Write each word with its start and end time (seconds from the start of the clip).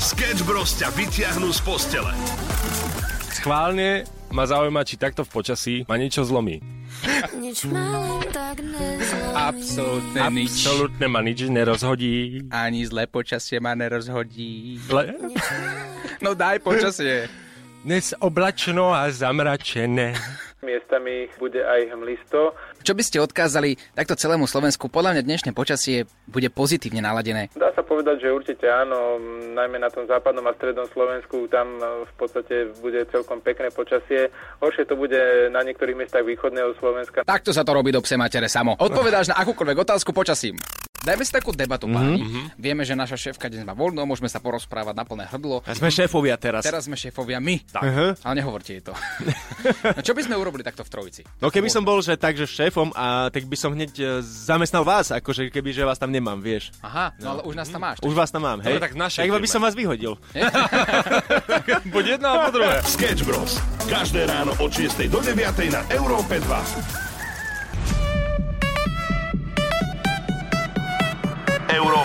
Sketch 0.00 0.40
Bros 0.48 0.72
ťa 0.80 0.88
vytiahnu 0.96 1.52
z 1.52 1.60
postele. 1.60 2.08
Schválne 3.30 4.08
ma 4.32 4.48
zaujíma, 4.48 4.80
či 4.82 4.96
takto 4.96 5.22
v 5.22 5.30
počasí 5.30 5.74
ma 5.84 6.00
niečo 6.00 6.24
zlomí. 6.24 6.64
Nič 7.36 7.68
tak 8.32 8.60
nezlomí. 8.60 9.36
Absolútne 9.36 10.20
nič. 10.32 10.50
Absolútne 10.56 11.06
ma 11.06 11.20
nič 11.20 11.38
nerozhodí. 11.46 12.48
Ani 12.48 12.80
zlé 12.84 13.04
počasie 13.04 13.60
ma 13.60 13.76
nerozhodí. 13.76 14.80
Le- 14.88 15.12
No 16.20 16.32
daj 16.32 16.60
počasie. 16.60 17.28
Dnes 17.80 18.12
oblačno 18.16 18.92
a 18.92 19.08
zamračené. 19.08 20.12
Miestami 20.60 21.28
bude 21.36 21.60
aj 21.60 21.92
hmlisto. 21.92 22.52
Čo 22.80 22.96
by 22.96 23.02
ste 23.04 23.20
odkázali 23.20 23.76
takto 23.92 24.16
celému 24.16 24.48
Slovensku? 24.48 24.88
Podľa 24.88 25.20
mňa 25.20 25.22
dnešné 25.28 25.50
počasie 25.52 26.08
bude 26.24 26.48
pozitívne 26.48 27.04
naladené. 27.04 27.52
Dá 27.52 27.68
sa 27.76 27.84
povedať, 27.84 28.24
že 28.24 28.32
určite 28.32 28.66
áno, 28.66 29.20
najmä 29.52 29.76
na 29.76 29.92
tom 29.92 30.08
západnom 30.08 30.44
a 30.48 30.56
strednom 30.56 30.88
Slovensku, 30.88 31.44
tam 31.52 31.76
e, 31.76 32.08
v 32.08 32.12
podstate 32.16 32.72
bude 32.80 33.04
celkom 33.12 33.44
pekné 33.44 33.68
počasie. 33.68 34.32
Horšie 34.64 34.88
to 34.88 34.96
bude 34.96 35.52
na 35.52 35.60
niektorých 35.60 35.98
miestach 35.98 36.24
východného 36.24 36.72
Slovenska. 36.80 37.28
Takto 37.28 37.52
sa 37.52 37.60
to 37.60 37.76
robí 37.76 37.92
do 37.92 38.00
pse 38.00 38.16
matere 38.16 38.48
samo. 38.48 38.80
Odpovedáš 38.80 39.28
na 39.28 39.36
akúkoľvek 39.44 39.76
otázku 39.84 40.16
počasím. 40.16 40.56
Dajme 41.00 41.24
si 41.24 41.32
takú 41.32 41.56
debatu, 41.56 41.88
páni. 41.88 42.20
Vieme, 42.60 42.84
že 42.84 42.92
naša 42.92 43.16
šéfka 43.16 43.48
dnes 43.48 43.64
má 43.64 43.72
voľno, 43.72 44.04
môžeme 44.04 44.28
sa 44.28 44.36
porozprávať 44.36 44.92
na 44.92 45.08
plné 45.08 45.24
hrdlo. 45.32 45.64
A 45.64 45.72
sme 45.72 45.88
šéfovia 45.88 46.36
teraz. 46.36 46.60
Teraz 46.60 46.84
sme 46.84 46.92
šéfovia 46.92 47.40
my. 47.40 47.56
Tak. 47.72 47.80
Uh-huh. 47.80 48.10
Ale 48.20 48.34
nehovorte 48.36 48.76
jej 48.76 48.84
to. 48.84 48.92
no, 49.96 50.00
čo 50.04 50.12
by 50.12 50.28
sme 50.28 50.36
urobili 50.36 50.60
takto 50.60 50.84
v 50.84 50.90
trojici? 50.92 51.22
No 51.40 51.48
keby 51.48 51.72
som 51.72 51.88
bol, 51.88 52.04
že 52.04 52.20
takže 52.20 52.44
šéfom, 52.44 52.92
a 52.92 53.32
tak 53.32 53.48
by 53.48 53.56
som 53.56 53.72
hneď 53.72 53.92
e, 53.96 54.04
zamestnal 54.20 54.84
vás, 54.84 55.08
akože 55.08 55.48
keby, 55.48 55.72
že 55.72 55.88
vás 55.88 55.96
tam 55.96 56.12
nemám, 56.12 56.36
vieš. 56.36 56.68
Aha, 56.84 57.16
no, 57.16 57.32
ale 57.32 57.40
už 57.48 57.56
nás 57.56 57.72
tam 57.72 57.80
máš. 57.80 57.96
Už 58.04 58.12
vás 58.12 58.28
tam 58.28 58.44
mám, 58.44 58.60
hej? 58.60 58.76
Dobre, 58.76 58.84
tak 58.84 58.94
tak 59.00 59.32
by 59.32 59.48
som 59.48 59.64
vás 59.64 59.72
vyhodil. 59.72 60.20
Buď 61.96 62.20
jedno 62.20 62.28
alebo 62.28 62.60
druhé. 62.60 62.84
Sketch 62.84 63.24
Bros. 63.24 63.56
Každé 63.88 64.28
ráno 64.28 64.52
od 64.60 64.68
6 64.68 65.08
do 65.08 65.24
9 65.24 65.32
na 65.72 65.80
Európe 65.96 66.36
2. 66.44 67.09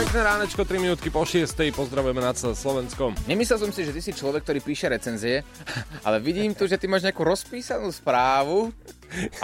Pekné 0.00 0.24
ránečko, 0.24 0.64
3 0.64 0.80
minútky 0.80 1.12
po 1.12 1.28
6. 1.28 1.52
Pozdravujeme 1.76 2.24
na 2.24 2.32
celé 2.32 2.56
Slovensko. 2.56 3.12
Nemyslel 3.28 3.60
som 3.60 3.68
si, 3.68 3.84
že 3.84 3.92
ty 3.92 4.00
si 4.00 4.16
človek, 4.16 4.48
ktorý 4.48 4.64
píše 4.64 4.88
recenzie, 4.88 5.44
ale 6.08 6.16
vidím 6.24 6.56
tu, 6.56 6.64
že 6.64 6.80
ty 6.80 6.88
máš 6.88 7.04
nejakú 7.04 7.20
rozpísanú 7.20 7.92
správu 7.92 8.72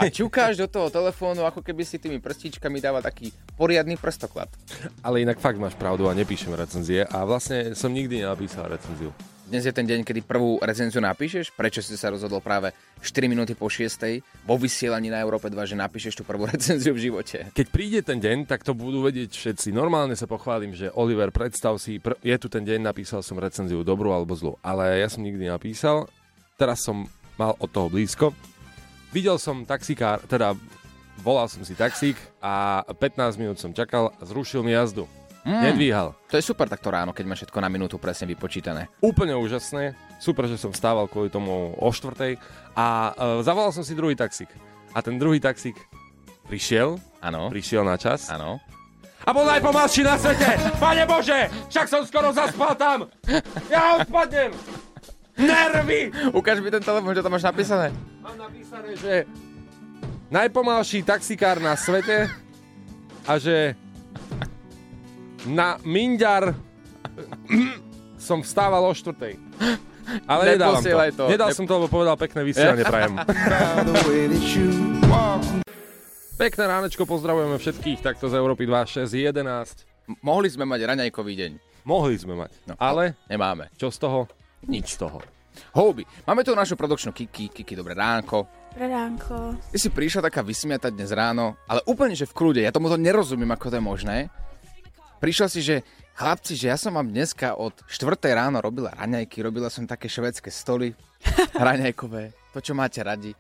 a 0.01 0.09
ťukáš 0.17 0.57
do 0.57 0.65
toho 0.65 0.89
telefónu, 0.89 1.45
ako 1.45 1.61
keby 1.61 1.85
si 1.85 2.01
tými 2.01 2.25
prstíčkami 2.25 2.81
dával 2.81 3.05
taký 3.05 3.37
poriadny 3.53 4.01
prstoklad. 4.01 4.49
Ale 5.05 5.29
inak 5.29 5.45
fakt 5.45 5.61
máš 5.61 5.77
pravdu 5.77 6.09
a 6.09 6.17
nepíšem 6.17 6.57
recenzie 6.57 7.05
a 7.05 7.29
vlastne 7.29 7.77
som 7.77 7.93
nikdy 7.93 8.25
nenapísal 8.25 8.73
recenziu. 8.73 9.13
Dnes 9.47 9.63
je 9.63 9.71
ten 9.71 9.87
deň, 9.87 10.03
kedy 10.03 10.27
prvú 10.27 10.59
recenziu 10.59 10.99
napíšeš. 10.99 11.55
Prečo 11.55 11.79
si 11.79 11.95
sa 11.95 12.11
rozhodol 12.11 12.43
práve 12.43 12.75
4 12.99 13.31
minúty 13.31 13.55
po 13.55 13.71
6. 13.71 14.19
vo 14.43 14.59
vysielaní 14.59 15.07
na 15.07 15.23
Európe 15.23 15.47
2, 15.47 15.71
že 15.71 15.79
napíšeš 15.79 16.19
tú 16.19 16.23
prvú 16.27 16.49
recenziu 16.51 16.91
v 16.91 17.07
živote? 17.07 17.55
Keď 17.55 17.67
príde 17.71 18.03
ten 18.03 18.19
deň, 18.19 18.51
tak 18.51 18.67
to 18.67 18.75
budú 18.75 19.07
vedieť 19.07 19.31
všetci. 19.31 19.71
Normálne 19.71 20.19
sa 20.19 20.27
pochválim, 20.27 20.75
že 20.75 20.91
Oliver, 20.99 21.31
predstav 21.31 21.79
si, 21.79 22.03
pr- 22.03 22.19
je 22.27 22.35
tu 22.43 22.51
ten 22.51 22.67
deň, 22.67 22.91
napísal 22.91 23.23
som 23.23 23.39
recenziu 23.39 23.87
dobrú 23.87 24.11
alebo 24.11 24.35
zlú. 24.35 24.59
Ale 24.67 24.99
ja 24.99 25.07
som 25.07 25.23
nikdy 25.23 25.47
napísal. 25.47 26.11
Teraz 26.59 26.83
som 26.83 27.07
mal 27.39 27.55
od 27.63 27.71
toho 27.71 27.87
blízko. 27.87 28.35
Videl 29.15 29.39
som 29.39 29.63
taxikár, 29.63 30.27
teda 30.27 30.59
volal 31.23 31.47
som 31.47 31.63
si 31.63 31.79
taxík 31.79 32.19
a 32.43 32.83
15 32.83 33.39
minút 33.39 33.63
som 33.63 33.71
čakal 33.71 34.11
a 34.11 34.23
zrušil 34.27 34.67
mi 34.67 34.75
jazdu. 34.75 35.07
Mm. 35.47 35.63
Nedvíhal. 35.63 36.11
To 36.27 36.35
je 36.35 36.43
super 36.43 36.67
takto 36.67 36.91
ráno, 36.91 37.15
keď 37.15 37.23
máš 37.23 37.39
všetko 37.47 37.63
na 37.63 37.71
minútu 37.71 38.03
presne 38.03 38.27
vypočítané. 38.27 38.91
Úplne 38.99 39.39
úžasné. 39.39 39.95
Super, 40.19 40.51
že 40.51 40.59
som 40.59 40.75
vstával 40.75 41.07
kvôli 41.07 41.31
tomu 41.31 41.71
o 41.79 41.89
štvrtej 41.95 42.35
a 42.75 43.15
uh, 43.15 43.47
zavolal 43.47 43.71
som 43.71 43.87
si 43.87 43.95
druhý 43.95 44.19
taxík. 44.19 44.51
A 44.91 44.99
ten 45.07 45.15
druhý 45.23 45.39
taxík 45.39 45.79
prišiel, 46.51 46.99
Áno, 47.23 47.47
prišiel 47.47 47.87
na 47.87 47.95
čas 47.95 48.27
áno. 48.27 48.59
a 49.23 49.31
bol 49.31 49.47
najpomalší 49.47 50.03
na 50.03 50.19
svete. 50.19 50.51
Pane 50.83 51.07
Bože, 51.07 51.47
však 51.71 51.87
som 51.87 52.03
skoro 52.03 52.35
zaspal 52.35 52.75
tam. 52.75 53.07
Ja 53.71 54.03
odpadnem. 54.03 54.51
Nervy. 55.37 56.11
Ukáž 56.35 56.59
mi 56.59 56.75
ten 56.75 56.83
telefón, 56.83 57.15
čo 57.15 57.23
tam 57.23 57.39
máš 57.39 57.47
napísané. 57.47 57.95
Mám 58.19 58.35
napísané, 58.41 58.99
že 58.99 59.15
najpomalší 60.27 61.07
taxikár 61.07 61.63
na 61.63 61.79
svete 61.79 62.27
a 63.23 63.39
že 63.39 63.79
na 65.47 65.79
Minďar 65.83 66.55
som 68.17 68.41
vstával 68.41 68.83
o 68.83 68.93
štvrtej. 68.93 69.39
Ale 70.23 70.55
nedávam 70.55 70.79
to. 70.79 70.99
To. 71.17 71.25
Nedal 71.27 71.51
Ne- 71.51 71.57
som 71.57 71.67
to, 71.67 71.75
lebo 71.77 71.91
povedal 71.91 72.15
pekné 72.15 72.43
vysielanie 72.43 72.83
prajem. 72.83 73.19
Pekné 76.37 76.65
ránečko, 76.65 77.03
pozdravujeme 77.03 77.57
všetkých 77.57 78.05
takto 78.05 78.29
z 78.29 78.37
Európy 78.37 78.69
2, 78.69 79.03
6, 79.03 79.09
11. 79.09 79.41
M- 80.07 80.21
mohli 80.21 80.47
sme 80.47 80.63
mať 80.63 80.81
raňajkový 80.85 81.33
deň. 81.35 81.53
Mohli 81.83 82.17
sme 82.19 82.37
mať, 82.37 82.53
No. 82.67 82.75
ale 82.77 83.17
Nemáme. 83.25 83.73
čo 83.75 83.89
z 83.89 83.99
toho? 83.99 84.29
Nič 84.63 84.95
z 84.95 85.09
toho. 85.09 85.19
Houby. 85.73 86.05
Máme 86.23 86.45
tu 86.45 86.53
našu 86.53 86.77
produkčnú 86.77 87.11
Kiki. 87.11 87.49
Kiki, 87.49 87.73
dobré 87.73 87.97
ránko. 87.97 88.45
Dobré 88.69 88.87
ránko. 88.87 89.57
Ty 89.57 89.79
si 89.81 89.89
prišla 89.89 90.29
taká 90.29 90.45
vysmiata 90.45 90.93
dnes 90.93 91.09
ráno, 91.09 91.57
ale 91.65 91.81
úplne, 91.85 92.13
že 92.13 92.29
v 92.29 92.37
kľude. 92.37 92.61
Ja 92.61 92.69
tomu 92.69 92.87
to 92.87 93.01
nerozumiem, 93.01 93.49
ako 93.49 93.73
to 93.73 93.77
je 93.81 93.85
možné. 93.85 94.17
Prišla 95.17 95.49
si, 95.49 95.61
že 95.65 95.81
chlapci, 96.13 96.53
že 96.57 96.69
ja 96.69 96.77
som 96.77 96.93
vám 96.93 97.09
dneska 97.09 97.57
od 97.57 97.73
4 97.89 98.21
ráno 98.37 98.61
robila 98.61 98.93
raňajky, 98.93 99.41
robila 99.41 99.73
som 99.73 99.89
také 99.89 100.09
švedské 100.09 100.53
stoly, 100.53 100.93
raňajkové, 101.57 102.37
to, 102.53 102.59
čo 102.61 102.73
máte 102.77 103.01
radi. 103.01 103.33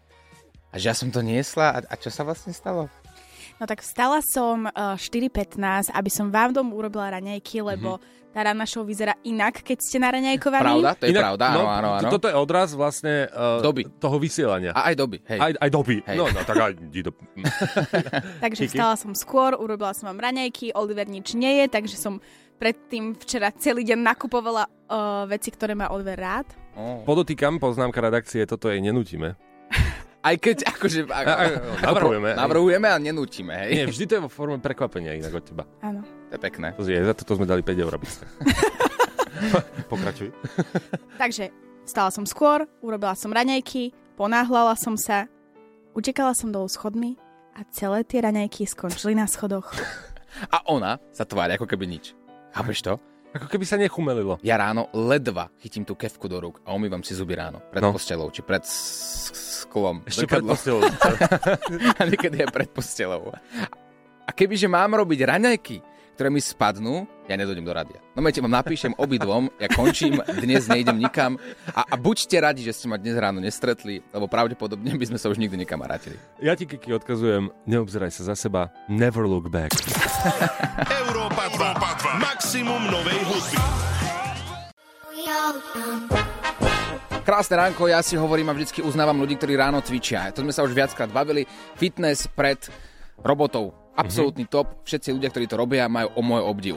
A 0.73 0.81
že 0.81 0.93
ja 0.93 0.95
som 0.97 1.09
to 1.13 1.21
niesla 1.21 1.73
a, 1.73 1.79
a 1.85 1.95
čo 1.97 2.09
sa 2.09 2.25
vlastne 2.25 2.53
stalo? 2.53 2.89
No 3.56 3.65
tak 3.65 3.81
vstala 3.81 4.21
som 4.21 4.69
uh, 4.69 5.00
4.15, 5.00 5.89
aby 5.97 6.11
som 6.12 6.28
vám 6.28 6.53
dom 6.53 6.77
urobila 6.77 7.09
raňajky, 7.17 7.65
lebo 7.65 7.97
tá 8.37 8.44
ranná 8.44 8.69
show 8.69 8.84
vyzerá 8.84 9.17
inak, 9.25 9.65
keď 9.65 9.81
ste 9.81 9.97
na 9.97 10.12
raňajkovaní. 10.12 10.61
Pravda? 10.61 10.93
To 11.00 11.05
je 11.09 11.12
Inak, 11.17 11.25
pravda, 11.25 11.44
áno, 11.49 11.62
áno, 11.65 11.89
áno. 11.97 12.09
Toto 12.12 12.28
je 12.28 12.37
odraz 12.37 12.77
vlastne 12.77 13.33
uh, 13.33 13.65
Doby. 13.65 13.89
toho 13.97 14.21
vysielania. 14.21 14.77
A 14.77 14.93
aj 14.93 14.95
doby, 15.00 15.25
hej. 15.25 15.41
Aj, 15.41 15.53
aj 15.56 15.71
doby. 15.72 16.05
Hej. 16.05 16.16
No, 16.21 16.28
no, 16.28 16.41
tak 16.45 16.56
aj 16.61 16.72
do... 16.77 17.12
Takže 18.45 18.69
Kiki? 18.69 18.77
vstala 18.77 18.95
som 19.00 19.16
skôr, 19.16 19.56
urobila 19.56 19.97
som 19.97 20.12
vám 20.12 20.21
raňajky, 20.21 20.77
Oliver 20.77 21.09
nič 21.09 21.33
nie 21.33 21.65
je, 21.65 21.72
takže 21.72 21.97
som 21.97 22.21
predtým 22.61 23.16
včera 23.16 23.49
celý 23.56 23.89
deň 23.89 24.05
nakupovala 24.05 24.69
uh, 24.69 25.25
veci, 25.33 25.49
ktoré 25.49 25.72
má 25.72 25.89
Oliver 25.89 26.21
rád. 26.21 26.53
Oh. 26.77 27.00
Podotýkam, 27.09 27.56
poznámka 27.56 28.05
redakcie, 28.05 28.45
toto 28.45 28.69
jej 28.69 28.84
nenútime. 28.84 29.33
Aj 30.27 30.35
keď, 30.35 30.67
akože... 30.67 31.07
Ako, 31.07 31.15
A- 31.15 31.39
a- 31.39 31.61
navrhujeme. 31.81 32.31
Navrhujeme 32.35 32.89
a 32.91 32.99
nenútime, 32.99 33.55
hej. 33.63 33.71
Nie, 33.73 33.85
vždy 33.87 34.05
to 34.05 34.13
je 34.19 34.23
vo 34.27 34.31
forme 34.31 34.59
prekvapenia 34.59 35.15
inak 35.15 35.31
od 35.33 35.45
teba. 35.47 35.63
Áno. 35.81 36.03
To 36.03 36.35
je 36.35 36.41
pekné. 36.43 36.75
Pozri, 36.75 36.99
aj 36.99 37.07
za 37.07 37.15
toto 37.15 37.39
sme 37.39 37.47
dali 37.47 37.63
5 37.63 37.79
eur. 37.79 37.95
Pokračuj. 39.87 40.35
Takže 41.15 41.55
vstala 41.87 42.11
som 42.11 42.27
skôr, 42.27 42.67
urobila 42.83 43.15
som 43.15 43.31
raňajky, 43.31 43.95
ponáhľala 44.19 44.75
som 44.75 44.99
sa, 44.99 45.31
utekala 45.95 46.35
som 46.35 46.51
dolu 46.51 46.67
schodmi 46.67 47.15
a 47.55 47.63
celé 47.71 48.03
tie 48.03 48.19
raňajky 48.21 48.67
skončili 48.67 49.15
na 49.15 49.25
schodoch. 49.25 49.71
A 50.53 50.61
ona 50.69 51.01
sa 51.17 51.25
tvári 51.25 51.57
ako 51.57 51.65
keby 51.65 51.89
nič. 51.89 52.13
Chápeš 52.53 52.85
to? 52.85 53.01
Ako 53.33 53.49
keby 53.49 53.65
sa 53.65 53.81
nechumelilo. 53.81 54.37
Ja 54.45 54.61
ráno 54.61 54.89
ledva 54.93 55.49
chytím 55.61 55.85
tú 55.85 55.97
kevku 55.97 56.29
do 56.29 56.37
rúk 56.37 56.61
a 56.65 56.73
umývam 56.73 57.01
si 57.01 57.17
zuby 57.17 57.37
ráno. 57.37 57.61
Pred 57.73 57.81
No. 57.81 57.89
no. 57.89 57.97
postelou, 57.97 58.29
či 58.29 58.45
pred 58.45 58.61
sklom. 59.77 59.97
Ešte 60.09 60.25
pred 60.25 60.41
Zrkadlom. 60.41 60.53
postelou. 60.57 60.83
A 62.01 62.03
niekedy 62.09 62.37
aj 62.41 62.49
pred 62.49 62.69
postelou. 62.73 63.23
A 64.25 64.31
kebyže 64.33 64.67
mám 64.73 64.97
robiť 64.97 65.28
raňajky, 65.28 65.77
ktoré 66.17 66.33
mi 66.33 66.41
spadnú, 66.41 67.05
ja 67.28 67.37
nedojdem 67.37 67.61
do 67.61 67.77
radia. 67.77 68.01
No 68.17 68.25
majte, 68.25 68.41
vám 68.41 68.57
napíšem 68.57 68.97
obidvom, 68.97 69.53
ja 69.61 69.69
končím, 69.69 70.17
dnes 70.41 70.65
nejdem 70.65 70.97
nikam. 70.97 71.37
A, 71.77 71.84
a 71.93 71.95
buďte 72.01 72.41
radi, 72.41 72.65
že 72.65 72.73
ste 72.73 72.89
ma 72.89 72.97
dnes 72.97 73.21
ráno 73.21 73.37
nestretli, 73.37 74.01
lebo 74.17 74.25
pravdepodobne 74.25 74.97
by 74.97 75.07
sme 75.13 75.21
sa 75.21 75.28
už 75.28 75.37
nikdy 75.37 75.61
nekamarátili. 75.61 76.17
Ja 76.41 76.57
ti, 76.57 76.65
Kiki, 76.65 76.89
odkazujem, 76.97 77.53
neobzeraj 77.69 78.17
sa 78.17 78.33
za 78.33 78.34
seba, 78.49 78.72
never 78.89 79.29
look 79.29 79.53
back. 79.53 79.77
Európa 81.05 81.53
2. 81.53 82.17
Maximum 82.25 82.89
novej 82.89 83.21
hudby. 83.29 83.61
Krásne 87.27 87.59
ránko, 87.59 87.91
ja 87.91 87.99
si 88.07 88.15
hovorím 88.15 88.47
a 88.49 88.55
vždycky 88.55 88.87
uznávam 88.87 89.19
ľudí, 89.19 89.34
ktorí 89.34 89.59
ráno 89.59 89.83
cvičia. 89.83 90.31
To 90.31 90.47
sme 90.47 90.55
sa 90.55 90.63
už 90.63 90.71
viackrát 90.71 91.11
bavili. 91.11 91.43
Fitness 91.75 92.31
pred 92.31 92.55
robotou. 93.19 93.75
Absolútny 93.99 94.47
top. 94.47 94.87
Všetci 94.87 95.11
ľudia, 95.11 95.34
ktorí 95.34 95.51
to 95.51 95.59
robia, 95.59 95.91
majú 95.91 96.15
o 96.15 96.23
môj 96.23 96.47
obdiv. 96.47 96.75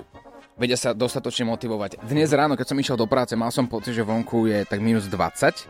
vedia 0.57 0.73
sa 0.73 0.97
dostatočne 0.97 1.45
motivovať. 1.45 2.01
Dnes 2.01 2.33
ráno, 2.33 2.57
keď 2.57 2.65
som 2.65 2.81
išiel 2.81 2.97
do 2.97 3.05
práce, 3.05 3.37
mal 3.37 3.53
som 3.53 3.69
pocit, 3.69 3.93
že 3.93 4.01
vonku 4.01 4.49
je 4.49 4.65
tak 4.65 4.81
minus 4.81 5.05
20. 5.05 5.69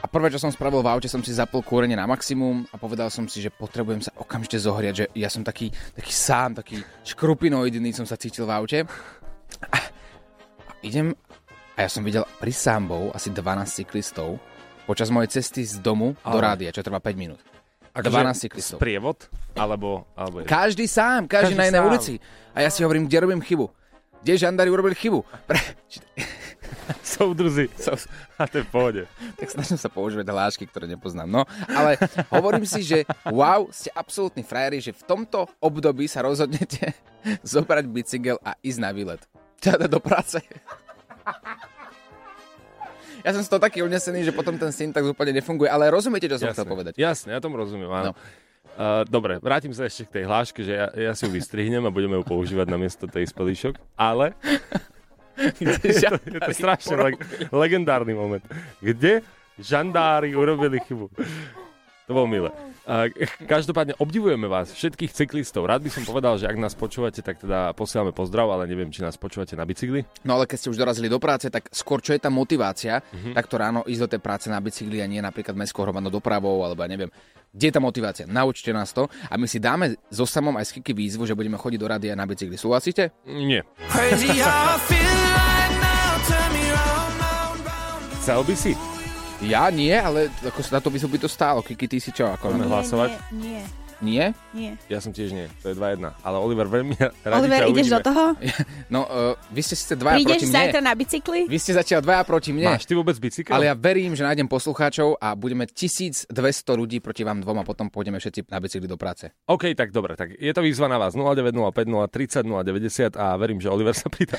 A 0.00 0.08
prvé, 0.08 0.32
čo 0.32 0.40
som 0.40 0.48
spravil 0.48 0.80
v 0.80 0.88
aute, 0.96 1.12
som 1.12 1.20
si 1.20 1.36
zapol 1.36 1.60
kúrenie 1.60 2.00
na 2.00 2.08
maximum 2.08 2.64
a 2.72 2.80
povedal 2.80 3.12
som 3.12 3.28
si, 3.28 3.44
že 3.44 3.52
potrebujem 3.52 4.08
sa 4.08 4.12
okamžite 4.16 4.56
zohriať, 4.56 4.94
že 4.96 5.04
ja 5.20 5.28
som 5.28 5.44
taký, 5.44 5.68
taký 5.92 6.12
sám, 6.16 6.56
taký 6.56 6.80
škrupinoidný 7.04 7.92
som 7.92 8.08
sa 8.08 8.16
cítil 8.16 8.48
v 8.48 8.56
aute. 8.56 8.78
A, 9.68 9.76
a 9.76 9.78
idem 10.80 11.12
a 11.74 11.82
ja 11.82 11.90
som 11.90 12.06
videl 12.06 12.22
pri 12.38 12.54
sámbou 12.54 13.10
asi 13.10 13.34
12 13.34 13.42
cyklistov 13.82 14.38
počas 14.86 15.10
mojej 15.10 15.40
cesty 15.40 15.64
z 15.64 15.80
domu 15.80 16.14
do 16.22 16.38
Ale- 16.38 16.44
rádia, 16.54 16.70
čo 16.70 16.84
trvá 16.84 17.00
5 17.00 17.16
minút. 17.18 17.40
Akože 17.94 18.10
12 18.10 18.44
cyklistov. 18.50 18.78
Sprievod? 18.82 19.18
Alebo... 19.54 20.02
alebo 20.18 20.42
je... 20.42 20.50
Každý 20.50 20.90
sám, 20.90 21.30
každý, 21.30 21.54
Každý 21.54 21.58
na 21.58 21.64
inej 21.70 21.82
sám. 21.82 21.88
ulici. 21.88 22.14
A 22.50 22.58
ja 22.66 22.70
si 22.70 22.82
hovorím, 22.82 23.06
kde 23.06 23.22
robím 23.22 23.38
chybu. 23.38 23.70
Kde 24.22 24.32
žandári 24.34 24.66
urobili 24.66 24.98
chybu? 24.98 25.22
Pre... 25.46 25.58
Soudruzi. 27.06 27.70
A 28.34 28.50
to 28.50 28.60
je 28.60 28.64
v 28.66 28.70
pohode. 28.70 29.02
tak 29.38 29.46
snažím 29.46 29.78
sa 29.78 29.86
používať 29.86 30.26
hlášky, 30.26 30.66
ktoré 30.66 30.90
nepoznám. 30.90 31.30
No, 31.30 31.42
ale 31.70 31.96
hovorím 32.34 32.66
si, 32.66 32.82
že 32.82 33.06
wow, 33.30 33.70
ste 33.70 33.94
absolútni 33.94 34.42
frajeri, 34.42 34.82
že 34.82 34.90
v 34.90 35.02
tomto 35.06 35.46
období 35.62 36.10
sa 36.10 36.26
rozhodnete 36.26 36.92
zobrať 37.46 37.84
bicykel 37.86 38.42
a 38.42 38.58
ísť 38.58 38.80
na 38.82 38.90
výlet. 38.90 39.22
Teda 39.62 39.86
do 39.86 40.02
práce. 40.02 40.42
Ja 43.24 43.32
som 43.32 43.40
z 43.40 43.48
toho 43.48 43.60
taký 43.62 43.80
unesený, 43.80 44.20
že 44.26 44.36
potom 44.36 44.60
ten 44.60 44.68
syntax 44.68 45.00
úplne 45.08 45.32
nefunguje, 45.40 45.70
ale 45.70 45.88
rozumiete, 45.88 46.28
čo 46.28 46.36
som 46.36 46.52
chcel 46.52 46.68
povedať. 46.68 47.00
Jasne, 47.00 47.32
ja 47.32 47.40
tomu 47.40 47.56
rozumiem, 47.56 47.88
áno. 47.88 48.12
No. 48.12 48.14
Uh, 48.74 49.06
dobre, 49.06 49.38
vrátim 49.38 49.70
sa 49.70 49.86
ešte 49.86 50.02
k 50.10 50.20
tej 50.20 50.24
hláške, 50.26 50.60
že 50.66 50.74
ja, 50.74 50.86
ja 50.90 51.12
si 51.14 51.24
ju 51.24 51.30
vystrihnem 51.30 51.86
a 51.86 51.94
budeme 51.94 52.18
ju 52.18 52.24
používať 52.26 52.66
na 52.66 52.74
miesto 52.74 53.06
tej 53.06 53.30
spelišok, 53.30 53.78
ale 53.94 54.34
je 55.62 55.94
to, 56.10 56.18
je 56.26 56.40
to 56.42 56.52
strašne 56.52 56.98
leg- 56.98 57.22
legendárny 57.54 58.18
moment. 58.18 58.42
Kde 58.82 59.22
žandári 59.62 60.34
urobili 60.34 60.82
chybu? 60.82 61.06
To 62.04 62.12
bolo 62.12 62.28
milé. 62.28 62.52
Každopádne 63.48 63.96
obdivujeme 63.96 64.44
vás, 64.44 64.68
všetkých 64.76 65.08
cyklistov. 65.08 65.64
Rád 65.64 65.80
by 65.80 65.90
som 65.90 66.04
povedal, 66.04 66.36
že 66.36 66.44
ak 66.44 66.60
nás 66.60 66.76
počúvate, 66.76 67.24
tak 67.24 67.40
teda 67.40 67.72
posielame 67.72 68.12
pozdrav, 68.12 68.44
ale 68.52 68.68
neviem, 68.68 68.92
či 68.92 69.00
nás 69.00 69.16
počúvate 69.16 69.56
na 69.56 69.64
bicykli. 69.64 70.04
No 70.20 70.36
ale 70.36 70.44
keď 70.44 70.56
ste 70.60 70.68
už 70.68 70.76
dorazili 70.76 71.08
do 71.08 71.16
práce, 71.16 71.48
tak 71.48 71.72
skôr 71.72 72.04
čo 72.04 72.12
je 72.12 72.20
tá 72.20 72.28
motivácia, 72.28 73.00
Mhm. 73.00 73.08
mm-hmm. 73.08 73.34
takto 73.34 73.54
ráno 73.56 73.80
ísť 73.88 74.00
do 74.04 74.10
tej 74.12 74.20
práce 74.20 74.46
na 74.52 74.60
bicykli 74.60 75.00
a 75.00 75.08
nie 75.08 75.24
napríklad 75.24 75.56
mestskou 75.56 75.80
hromadnou 75.80 76.12
dopravou, 76.12 76.60
alebo 76.60 76.84
ja 76.84 76.92
neviem. 76.92 77.08
Kde 77.54 77.70
je 77.70 77.74
tá 77.74 77.80
motivácia? 77.80 78.24
Naučte 78.28 78.68
nás 78.74 78.92
to 78.92 79.08
a 79.08 79.34
my 79.40 79.46
si 79.48 79.56
dáme 79.56 79.96
so 80.12 80.28
samom 80.28 80.52
aj 80.60 80.68
z 80.68 80.72
Kiki 80.82 80.92
výzvu, 80.92 81.24
že 81.24 81.32
budeme 81.32 81.56
chodiť 81.56 81.78
do 81.80 81.88
rádia 81.88 82.12
na 82.12 82.28
bicykli. 82.28 82.60
Súhlasíte? 82.60 83.16
Nie. 83.24 83.64
Chcel 88.20 88.40
by 88.44 88.54
si? 88.56 88.93
Ja 89.44 89.68
nie, 89.68 89.92
ale 89.92 90.32
ako 90.40 90.60
na 90.72 90.80
to 90.80 90.88
výzvu 90.88 91.08
by 91.12 91.18
to 91.24 91.28
stálo. 91.28 91.60
Kiki, 91.60 91.86
ty 91.86 91.98
si 92.00 92.10
čo? 92.10 92.28
Ako, 92.32 92.50
Poďme 92.50 92.66
hlasovať. 92.68 93.10
Nie, 93.36 93.60
nie? 93.60 93.83
Nie, 94.02 94.34
nie. 94.50 94.74
Ja 94.88 94.98
som 94.98 95.12
tiež 95.12 95.30
nie, 95.30 95.46
to 95.62 95.70
je 95.70 95.76
2-1. 95.76 96.02
Ale 96.22 96.36
Oliver, 96.38 96.66
veľmi 96.66 96.94
radi 96.98 97.34
Oliver, 97.34 97.60
ideš 97.70 97.86
uvidíme. 97.90 97.94
do 97.94 98.00
toho? 98.02 98.24
No, 98.94 99.08
uh, 99.08 99.34
vy 99.50 99.60
ste 99.60 99.74
síce 99.74 99.94
dvaja 99.98 100.20
Prídeš 100.22 100.30
proti 100.38 100.46
mne. 100.46 100.54
zajtra 100.54 100.80
na 100.80 100.92
bicykli? 100.94 101.40
Vy 101.50 101.58
ste 101.58 101.72
zatiaľ 101.74 102.00
dvaja 102.04 102.22
proti 102.22 102.50
mne. 102.54 102.76
Máš 102.76 102.86
ty 102.86 102.94
vôbec 102.94 103.16
bicykel? 103.18 103.50
Ale 103.50 103.66
ja 103.66 103.74
verím, 103.74 104.14
že 104.14 104.22
nájdem 104.22 104.46
poslucháčov 104.46 105.18
a 105.18 105.34
budeme 105.34 105.66
1200 105.66 106.30
ľudí 106.70 107.02
proti 107.02 107.26
vám 107.26 107.42
dvom 107.42 107.60
a 107.60 107.64
potom 107.66 107.90
pôjdeme 107.90 108.16
všetci 108.16 108.46
na 108.46 108.62
bicykli 108.62 108.86
do 108.86 108.94
práce. 108.94 109.34
OK, 109.50 109.74
tak 109.74 109.90
dobre, 109.90 110.14
tak 110.14 110.36
je 110.36 110.52
to 110.52 110.62
výzva 110.62 110.86
na 110.86 111.00
vás 111.00 111.16
0905 111.18 111.50
030 111.74 112.46
090 112.46 113.18
a 113.18 113.34
verím, 113.34 113.58
že 113.58 113.68
Oliver 113.68 113.96
sa 113.96 114.06
pridá. 114.06 114.38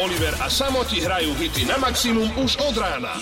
Oliver 0.00 0.32
a 0.40 0.48
Samoti 0.48 1.04
hrajú 1.04 1.36
hity 1.36 1.68
na 1.68 1.76
maximum 1.76 2.32
už 2.40 2.56
od 2.64 2.76
rána. 2.78 3.12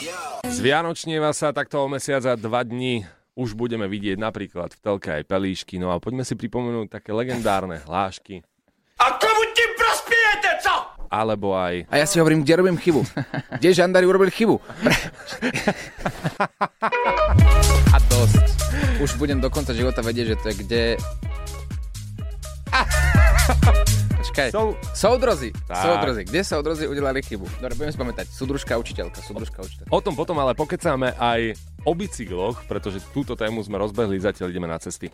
Zvianočnieva 0.46 1.32
sa 1.32 1.50
takto 1.50 1.82
o 1.82 1.88
mesiac 1.88 2.22
a 2.24 2.34
dva 2.36 2.62
dní 2.62 3.02
už 3.40 3.56
budeme 3.56 3.88
vidieť 3.88 4.20
napríklad 4.20 4.76
v 4.76 4.80
telke 4.84 5.08
aj 5.16 5.24
pelíšky, 5.24 5.80
no 5.80 5.88
a 5.88 5.96
poďme 5.96 6.28
si 6.28 6.36
pripomenúť 6.36 7.00
také 7.00 7.16
legendárne 7.16 7.80
hlášky. 7.80 8.44
A 9.00 9.16
komu 9.16 9.42
ti 9.56 9.64
prospiete, 9.80 10.60
co? 10.60 11.00
Alebo 11.08 11.56
aj... 11.56 11.88
A 11.88 12.04
ja 12.04 12.04
si 12.04 12.20
hovorím, 12.20 12.44
kde 12.44 12.60
robím 12.60 12.76
chybu. 12.76 13.00
Kde 13.56 13.72
žandári 13.72 14.04
urobili 14.04 14.28
chybu? 14.28 14.60
A 17.90 17.96
dosť. 18.12 18.44
Už 19.00 19.16
budem 19.16 19.40
do 19.40 19.48
konca 19.48 19.72
života 19.72 20.04
vedieť, 20.04 20.36
že 20.36 20.36
to 20.36 20.46
je 20.52 20.54
kde... 20.60 20.82
Počkaj. 24.20 24.48
Sou- 24.52 24.76
Soudrozi. 24.94 25.50
Tak. 25.66 25.80
Soudrozi. 25.80 26.22
Kde 26.28 26.40
soudrozi 26.44 26.84
udelali 26.86 27.24
chybu? 27.24 27.48
Dobre, 27.58 27.74
budeme 27.74 27.90
spamätať. 27.90 28.30
Súdružka 28.30 28.78
učiteľka. 28.78 29.18
Súdružka 29.24 29.64
učiteľka. 29.64 29.90
O 29.90 29.98
tom 29.98 30.14
potom 30.14 30.38
ale 30.38 30.54
pokecáme 30.54 31.16
aj 31.18 31.56
o 31.84 31.92
bicykloch, 31.96 32.64
pretože 32.68 33.00
túto 33.12 33.32
tému 33.36 33.64
sme 33.64 33.80
rozbehli, 33.80 34.20
zatiaľ 34.20 34.52
ideme 34.52 34.68
na 34.68 34.80
cesty. 34.80 35.08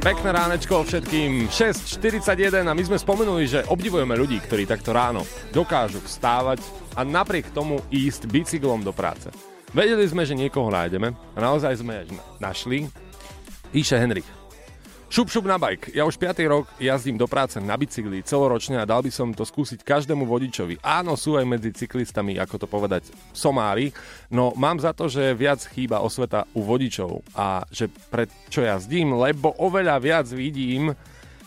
Pekné 0.00 0.30
ránečko 0.32 0.80
všetkým, 0.80 1.52
6.41 1.52 2.64
a 2.64 2.72
my 2.72 2.82
sme 2.88 2.96
spomenuli, 2.96 3.44
že 3.44 3.68
obdivujeme 3.68 4.16
ľudí, 4.16 4.40
ktorí 4.40 4.64
takto 4.64 4.96
ráno 4.96 5.28
dokážu 5.52 6.00
vstávať 6.00 6.64
a 6.96 7.04
napriek 7.04 7.52
tomu 7.52 7.84
ísť 7.92 8.24
bicyklom 8.24 8.80
do 8.80 8.96
práce. 8.96 9.28
Vedeli 9.76 10.08
sme, 10.08 10.24
že 10.24 10.34
niekoho 10.34 10.72
nájdeme 10.72 11.12
a 11.14 11.38
naozaj 11.38 11.84
sme 11.84 12.08
našli. 12.40 12.88
Píše 13.70 14.00
Henrik. 14.00 14.39
Šup, 15.10 15.26
šup 15.26 15.42
na 15.42 15.58
bajk. 15.58 15.90
Ja 15.90 16.06
už 16.06 16.14
5. 16.14 16.38
rok 16.46 16.70
jazdím 16.78 17.18
do 17.18 17.26
práce 17.26 17.58
na 17.58 17.74
bicykli 17.74 18.22
celoročne 18.22 18.78
a 18.78 18.86
dal 18.86 19.02
by 19.02 19.10
som 19.10 19.34
to 19.34 19.42
skúsiť 19.42 19.82
každému 19.82 20.22
vodičovi. 20.22 20.78
Áno, 20.86 21.18
sú 21.18 21.34
aj 21.34 21.50
medzi 21.50 21.74
cyklistami, 21.74 22.38
ako 22.38 22.62
to 22.62 22.66
povedať, 22.70 23.10
somári, 23.34 23.90
no 24.30 24.54
mám 24.54 24.78
za 24.78 24.94
to, 24.94 25.10
že 25.10 25.34
viac 25.34 25.66
chýba 25.74 25.98
osveta 25.98 26.46
u 26.54 26.62
vodičov 26.62 27.26
a 27.34 27.66
že 27.74 27.90
prečo 27.90 28.62
jazdím, 28.62 29.18
lebo 29.18 29.50
oveľa 29.58 29.98
viac 29.98 30.30
vidím 30.30 30.94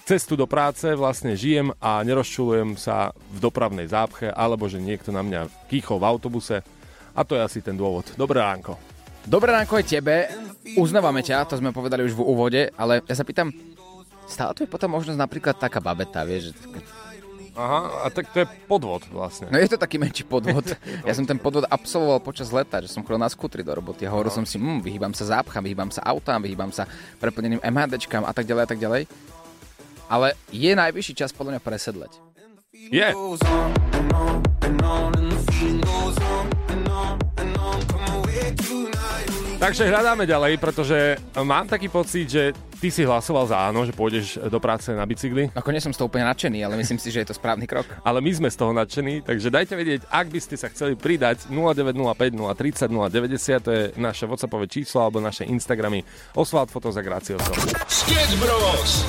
cestu 0.03 0.35
do 0.35 0.43
práce, 0.43 0.91
vlastne 0.91 1.31
žijem 1.31 1.71
a 1.79 2.03
nerozčulujem 2.03 2.75
sa 2.75 3.15
v 3.15 3.37
dopravnej 3.39 3.87
zápche, 3.87 4.27
alebo 4.27 4.67
že 4.67 4.83
niekto 4.83 5.15
na 5.15 5.23
mňa 5.23 5.71
kýchol 5.71 6.03
v 6.03 6.07
autobuse. 6.11 6.59
A 7.15 7.23
to 7.23 7.39
je 7.39 7.47
asi 7.47 7.63
ten 7.63 7.79
dôvod. 7.79 8.11
Dobré 8.19 8.43
ránko. 8.43 8.75
Dobré 9.23 9.55
ránko 9.55 9.79
aj 9.79 9.87
tebe. 9.87 10.27
Uznávame 10.79 11.21
ťa, 11.21 11.43
to 11.43 11.59
sme 11.59 11.75
povedali 11.75 12.07
už 12.07 12.15
v 12.15 12.23
úvode, 12.23 12.61
ale 12.79 13.03
ja 13.03 13.15
sa 13.19 13.27
pýtam, 13.27 13.51
stále 14.25 14.55
tu 14.55 14.63
je 14.63 14.71
potom 14.71 14.95
možnosť 14.95 15.19
napríklad 15.19 15.55
taká 15.59 15.83
babeta, 15.83 16.23
vieš, 16.23 16.55
že 16.55 16.81
Aha, 17.53 18.01
a 18.01 18.09
tak 18.09 18.33
to 18.33 18.41
je 18.41 18.47
podvod 18.65 19.05
vlastne. 19.13 19.45
No 19.53 19.61
je 19.61 19.69
to 19.69 19.77
taký 19.77 20.01
menší 20.01 20.25
podvod. 20.25 20.73
Ja 21.07 21.13
som 21.13 21.21
ten 21.21 21.37
podvod 21.37 21.69
absolvoval 21.69 22.17
počas 22.25 22.49
leta, 22.49 22.81
že 22.81 22.89
som 22.89 23.05
chodil 23.05 23.21
na 23.21 23.29
skutri 23.29 23.61
do 23.61 23.69
roboty 23.69 24.09
a 24.09 24.13
hovoril 24.13 24.33
som 24.33 24.41
si, 24.41 24.57
hm, 24.57 24.81
vyhýbam 24.81 25.13
sa 25.13 25.29
zápcham, 25.29 25.61
vyhýbam 25.61 25.93
sa 25.93 26.01
autám, 26.01 26.41
vyhýbam 26.41 26.73
sa 26.73 26.89
preplneným 27.21 27.61
MHDčkám 27.61 28.25
a 28.25 28.33
tak 28.33 28.49
ďalej 28.49 28.63
a 28.65 28.69
tak 28.73 28.79
ďalej. 28.81 29.03
Ale 30.09 30.33
je 30.49 30.71
najvyšší 30.73 31.13
čas 31.13 31.29
podľa 31.29 31.57
mňa 31.57 31.61
presedleť. 31.61 32.13
Je. 32.73 33.07
Takže 39.63 39.87
hľadáme 39.87 40.27
ďalej, 40.27 40.59
pretože 40.59 41.15
mám 41.39 41.63
taký 41.63 41.87
pocit, 41.87 42.27
že 42.27 42.51
ty 42.83 42.91
si 42.91 43.07
hlasoval 43.07 43.47
za 43.47 43.71
áno, 43.71 43.87
že 43.87 43.95
pôjdeš 43.95 44.35
do 44.51 44.59
práce 44.59 44.91
na 44.91 45.07
bicykli, 45.07 45.55
Ako 45.55 45.71
nie 45.71 45.79
som 45.79 45.95
z 45.95 46.03
toho 46.03 46.11
úplne 46.11 46.27
nadšený, 46.27 46.67
ale 46.67 46.75
myslím 46.75 46.99
si, 46.99 47.07
že 47.07 47.23
je 47.23 47.31
to 47.31 47.39
správny 47.39 47.63
krok. 47.63 47.87
ale 48.03 48.19
my 48.19 48.27
sme 48.27 48.51
z 48.51 48.59
toho 48.59 48.75
nadšení, 48.75 49.23
takže 49.23 49.47
dajte 49.47 49.79
vedieť, 49.79 50.11
ak 50.11 50.27
by 50.27 50.39
ste 50.43 50.59
sa 50.59 50.67
chceli 50.67 50.99
pridať 50.99 51.47
0905 51.47 51.95
030 51.95 52.91
090, 52.91 53.63
to 53.63 53.71
je 53.71 53.83
naše 53.95 54.27
WhatsAppové 54.27 54.67
číslo 54.67 54.99
alebo 54.99 55.23
naše 55.23 55.47
Instagramy 55.47 56.03
Osvald 56.35 56.67
Fotos 56.67 56.99
a 56.99 57.03
Gracioso. 57.07 57.55
Sketch 57.87 58.35
Bros. 58.43 59.07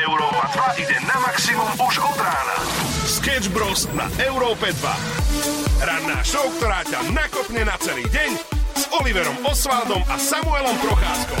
Európa 0.00 0.48
2 0.80 0.80
ide 0.80 0.96
na 1.04 1.16
maximum 1.20 1.68
už 1.76 2.00
od 2.00 2.16
rána. 2.16 2.83
Sketch 3.24 3.48
Bros. 3.56 3.88
na 3.96 4.04
Európe 4.20 4.68
2. 4.68 5.80
Ranná 5.80 6.20
show, 6.20 6.44
ktorá 6.60 6.84
ťa 6.84 7.08
nakopne 7.08 7.64
na 7.64 7.72
celý 7.80 8.04
deň 8.12 8.36
s 8.76 8.84
Oliverom 9.00 9.32
Osvaldom 9.48 10.04
a 10.12 10.20
Samuelom 10.20 10.76
Procházkom. 10.84 11.40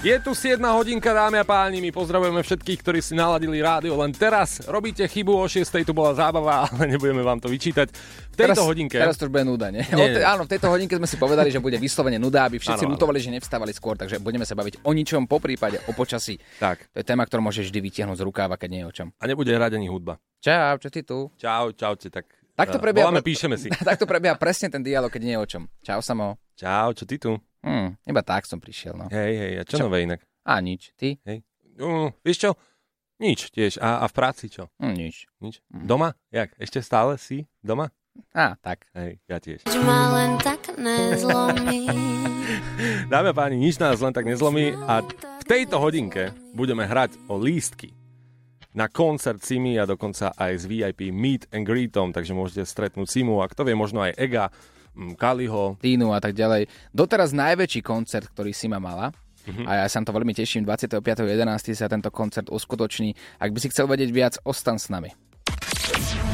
Je 0.00 0.16
tu 0.16 0.32
7 0.32 0.56
hodinka, 0.64 1.12
dámy 1.12 1.42
a 1.42 1.44
páni, 1.44 1.84
my 1.84 1.92
pozdravujeme 1.92 2.40
všetkých, 2.40 2.78
ktorí 2.80 3.04
si 3.04 3.12
naladili 3.12 3.60
rádio 3.60 4.00
len 4.00 4.16
teraz. 4.16 4.64
Robíte 4.64 5.04
chybu, 5.04 5.36
o 5.36 5.44
6 5.44 5.68
tu 5.84 5.92
bola 5.92 6.16
zábava, 6.16 6.64
ale 6.72 6.96
nebudeme 6.96 7.20
vám 7.20 7.36
to 7.36 7.52
vyčítať. 7.52 7.92
V 8.32 8.36
tejto 8.40 8.56
teraz, 8.56 8.64
hodinke... 8.64 8.96
Teraz 8.96 9.20
to 9.20 9.28
už 9.28 9.36
bude 9.36 9.44
nuda, 9.44 9.68
nie? 9.68 9.84
Nie, 9.92 10.08
te, 10.08 10.20
nie. 10.20 10.24
áno, 10.24 10.48
v 10.48 10.56
tejto 10.56 10.72
hodinke 10.72 10.96
sme 10.96 11.04
si 11.04 11.20
povedali, 11.20 11.52
že 11.52 11.60
bude 11.60 11.76
vyslovene 11.76 12.16
nuda, 12.16 12.48
aby 12.48 12.56
všetci 12.56 12.88
Áno, 12.88 12.96
áno. 12.96 12.96
lutovali, 12.96 13.20
že 13.20 13.28
nevstávali 13.28 13.76
skôr, 13.76 14.00
takže 14.00 14.24
budeme 14.24 14.48
sa 14.48 14.56
baviť 14.56 14.88
o 14.88 14.90
ničom, 14.96 15.28
po 15.28 15.36
prípade 15.36 15.84
o 15.84 15.92
počasí. 15.92 16.40
Tak, 16.64 16.96
To 16.96 17.02
je 17.02 17.04
téma, 17.04 17.28
ktorú 17.28 17.44
môžeš 17.44 17.68
vždy 17.68 17.80
vytiahnuť 17.92 18.16
z 18.16 18.24
rukáva, 18.24 18.56
keď 18.56 18.68
nie 18.72 18.80
je 18.80 18.88
o 18.88 18.92
čom. 18.94 19.08
a 19.20 19.24
nebude 19.28 19.52
hrať 19.52 19.76
ani 19.76 19.92
hudba. 19.92 20.16
Čau, 20.46 20.78
čo 20.78 20.88
ty 20.94 21.02
tu? 21.02 21.26
Čau, 21.42 21.74
čaute, 21.74 22.06
tak... 22.06 22.22
Takto 22.54 22.78
eh, 22.78 22.82
prebieha- 22.86 23.10
Voláme, 23.10 23.18
píšeme 23.18 23.58
si. 23.58 23.66
Takto 23.90 24.06
prebieha 24.06 24.38
presne 24.38 24.70
ten 24.70 24.78
dialog, 24.78 25.10
keď 25.10 25.22
nie 25.26 25.34
je 25.34 25.42
o 25.42 25.46
čom. 25.50 25.62
Čau, 25.82 25.98
samo. 25.98 26.38
Čau, 26.54 26.94
čo 26.94 27.02
ty 27.02 27.18
tu? 27.18 27.34
Hm, 27.66 27.98
iba 28.06 28.22
tak 28.22 28.46
som 28.46 28.62
prišiel, 28.62 28.94
no. 28.94 29.10
Hej, 29.10 29.32
hej, 29.34 29.52
a 29.58 29.62
čo, 29.66 29.82
Čo? 29.82 29.90
nové 29.90 30.06
inak? 30.06 30.22
A 30.46 30.62
nič. 30.62 30.94
Ty? 30.94 31.18
Uh, 31.82 32.14
vieš 32.22 32.46
čo? 32.46 32.50
Nič 33.18 33.50
tiež. 33.50 33.82
A, 33.82 33.98
a 33.98 34.06
v 34.06 34.14
práci 34.14 34.46
čo? 34.46 34.70
Hm, 34.78 34.94
nič. 34.94 35.26
Nič. 35.42 35.58
Mm. 35.66 35.82
Doma? 35.90 36.14
Jak? 36.30 36.54
Ešte 36.62 36.78
stále 36.78 37.18
si 37.18 37.50
doma? 37.58 37.90
Á, 38.30 38.54
tak. 38.62 38.86
Hej, 38.94 39.18
ja 39.26 39.42
tiež. 39.42 39.66
ma 39.82 40.14
len 40.14 40.38
tak 40.38 40.62
nezlomí. 40.78 41.90
Dáme 43.12 43.32
a 43.32 43.36
páni, 43.36 43.58
nič 43.58 43.82
nás 43.82 43.98
len 43.98 44.14
tak 44.14 44.22
nezlomí 44.30 44.78
a 44.86 45.02
v 45.42 45.44
tejto 45.44 45.82
hodinke 45.82 46.30
budeme 46.54 46.86
hrať 46.86 47.18
o 47.26 47.34
lístky 47.34 47.95
na 48.76 48.92
koncert 48.92 49.40
Simi 49.40 49.80
a 49.80 49.88
dokonca 49.88 50.36
aj 50.36 50.52
s 50.60 50.64
VIP 50.68 51.08
Meet 51.08 51.48
and 51.50 51.64
Greetom, 51.64 52.12
takže 52.12 52.36
môžete 52.36 52.68
stretnúť 52.68 53.08
Simu 53.08 53.40
a 53.40 53.48
kto 53.48 53.64
vie, 53.64 53.72
možno 53.72 54.04
aj 54.04 54.12
Ega, 54.20 54.52
mm, 54.92 55.16
Kaliho. 55.16 55.80
Tínu 55.80 56.12
a 56.12 56.20
tak 56.20 56.36
ďalej. 56.36 56.68
Doteraz 56.92 57.32
najväčší 57.32 57.80
koncert, 57.80 58.28
ktorý 58.28 58.52
si 58.52 58.68
ma 58.68 58.76
mala, 58.76 59.16
a 59.46 59.72
ja 59.78 59.86
sa 59.86 60.02
to 60.02 60.10
veľmi 60.10 60.34
teším, 60.34 60.66
25.11. 60.66 61.78
sa 61.78 61.86
tento 61.86 62.10
koncert 62.10 62.50
uskutoční. 62.50 63.14
Ak 63.38 63.54
by 63.54 63.58
si 63.62 63.70
chcel 63.70 63.86
vedieť 63.86 64.10
viac, 64.10 64.34
ostan 64.42 64.82
s 64.82 64.90
nami. 64.90 65.14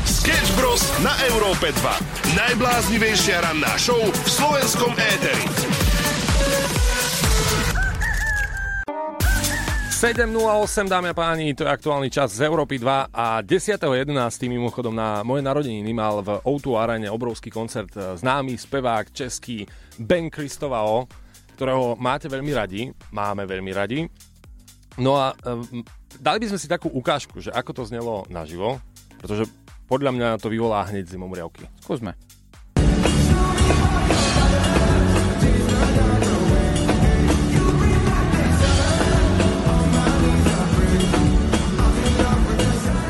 Sketch 0.08 0.50
Bros. 0.56 0.80
na 1.04 1.12
Európe 1.28 1.68
2. 1.76 2.38
Najbláznivejšia 2.40 3.44
ranná 3.44 3.76
show 3.76 4.00
v 4.00 4.28
slovenskom 4.28 4.96
éteri. 4.96 5.91
7.08, 10.02 10.90
dámy 10.90 11.08
a 11.08 11.14
páni, 11.14 11.54
to 11.54 11.62
je 11.62 11.70
aktuálny 11.70 12.10
čas 12.10 12.34
z 12.34 12.50
Európy 12.50 12.74
2 12.74 13.14
a 13.14 13.38
10.11. 13.38 14.10
mimochodom 14.50 14.90
na 14.90 15.22
moje 15.22 15.46
narodeniny 15.46 15.94
mal 15.94 16.18
v 16.26 16.42
O2 16.42 16.74
Arene 16.74 17.06
obrovský 17.06 17.54
koncert 17.54 17.94
e, 17.94 18.18
známy 18.18 18.58
spevák 18.58 19.14
český 19.14 19.62
Ben 20.02 20.26
Kristovao, 20.26 21.06
ktorého 21.54 21.94
máte 22.02 22.26
veľmi 22.26 22.50
radi, 22.50 22.90
máme 23.14 23.46
veľmi 23.46 23.70
radi. 23.70 24.02
No 24.98 25.22
a 25.22 25.38
um, 25.46 25.86
dali 26.18 26.42
by 26.42 26.50
sme 26.50 26.58
si 26.58 26.66
takú 26.66 26.90
ukážku, 26.90 27.38
že 27.38 27.54
ako 27.54 27.70
to 27.70 27.82
znelo 27.86 28.26
naživo, 28.26 28.82
pretože 29.22 29.46
podľa 29.86 30.18
mňa 30.18 30.28
to 30.42 30.50
vyvolá 30.50 30.82
hneď 30.90 31.14
zimomriavky. 31.14 31.70
Skúsme. 31.78 32.18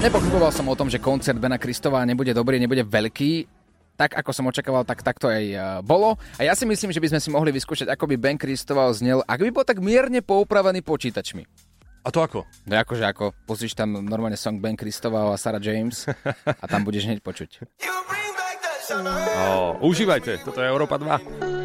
Nepochyboval 0.02 0.50
som 0.50 0.66
o 0.66 0.74
tom, 0.74 0.90
že 0.90 0.98
koncert 0.98 1.38
Bena 1.38 1.62
Kristova 1.62 2.02
nebude 2.02 2.34
dobrý, 2.34 2.58
nebude 2.58 2.82
veľký. 2.82 3.46
Tak, 3.94 4.18
ako 4.18 4.34
som 4.34 4.50
očakával, 4.50 4.82
tak 4.82 4.98
takto 4.98 5.30
aj 5.30 5.44
eh, 5.46 5.62
bolo. 5.78 6.18
A 6.42 6.42
ja 6.42 6.58
si 6.58 6.66
myslím, 6.66 6.90
že 6.90 6.98
by 6.98 7.14
sme 7.14 7.20
si 7.22 7.30
mohli 7.30 7.54
vyskúšať, 7.54 7.86
ako 7.86 8.10
by 8.10 8.18
Ben 8.18 8.34
Kristoval 8.34 8.90
znel, 8.98 9.22
ak 9.22 9.38
by 9.38 9.54
bol 9.54 9.62
tak 9.62 9.78
mierne 9.78 10.18
poupravený 10.18 10.82
počítačmi. 10.82 11.46
A 12.02 12.10
to 12.10 12.18
ako? 12.18 12.42
No 12.66 12.82
akože 12.82 13.06
ako, 13.06 13.30
pozrieš 13.46 13.78
tam 13.78 13.94
normálne 14.02 14.34
song 14.34 14.58
Ben 14.58 14.74
Kristoval 14.74 15.30
a 15.30 15.38
Sarah 15.38 15.62
James 15.62 16.10
a 16.50 16.64
tam 16.66 16.82
budeš 16.82 17.06
hneď 17.06 17.22
počuť. 17.22 17.62
Oh, 19.38 19.78
užívajte, 19.86 20.42
toto 20.42 20.58
je 20.58 20.66
Európa 20.66 20.98
2. 20.98 21.62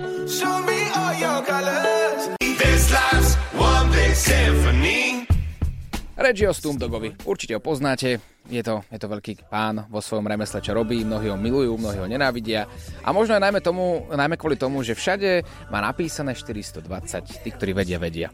Reggio 6.28 6.52
Stumdogovi. 6.52 7.24
Určite 7.24 7.56
ho 7.56 7.64
poznáte. 7.64 8.20
Je 8.52 8.60
to, 8.60 8.84
je 8.92 9.00
to 9.00 9.08
veľký 9.08 9.48
pán 9.48 9.88
vo 9.88 10.04
svojom 10.04 10.28
remesle, 10.28 10.60
čo 10.60 10.76
robí. 10.76 11.08
Mnohí 11.08 11.32
ho 11.32 11.40
milujú, 11.40 11.80
mnohí 11.80 12.04
ho 12.04 12.08
nenávidia. 12.08 12.68
A 13.08 13.16
možno 13.16 13.40
aj 13.40 13.48
najmä, 13.48 13.64
tomu, 13.64 14.04
najmä 14.12 14.36
kvôli 14.36 14.60
tomu, 14.60 14.84
že 14.84 14.92
všade 14.92 15.48
má 15.72 15.80
napísané 15.80 16.36
420. 16.36 17.48
Tí, 17.48 17.50
ktorí 17.56 17.72
vedia, 17.72 17.96
vedia. 17.96 18.28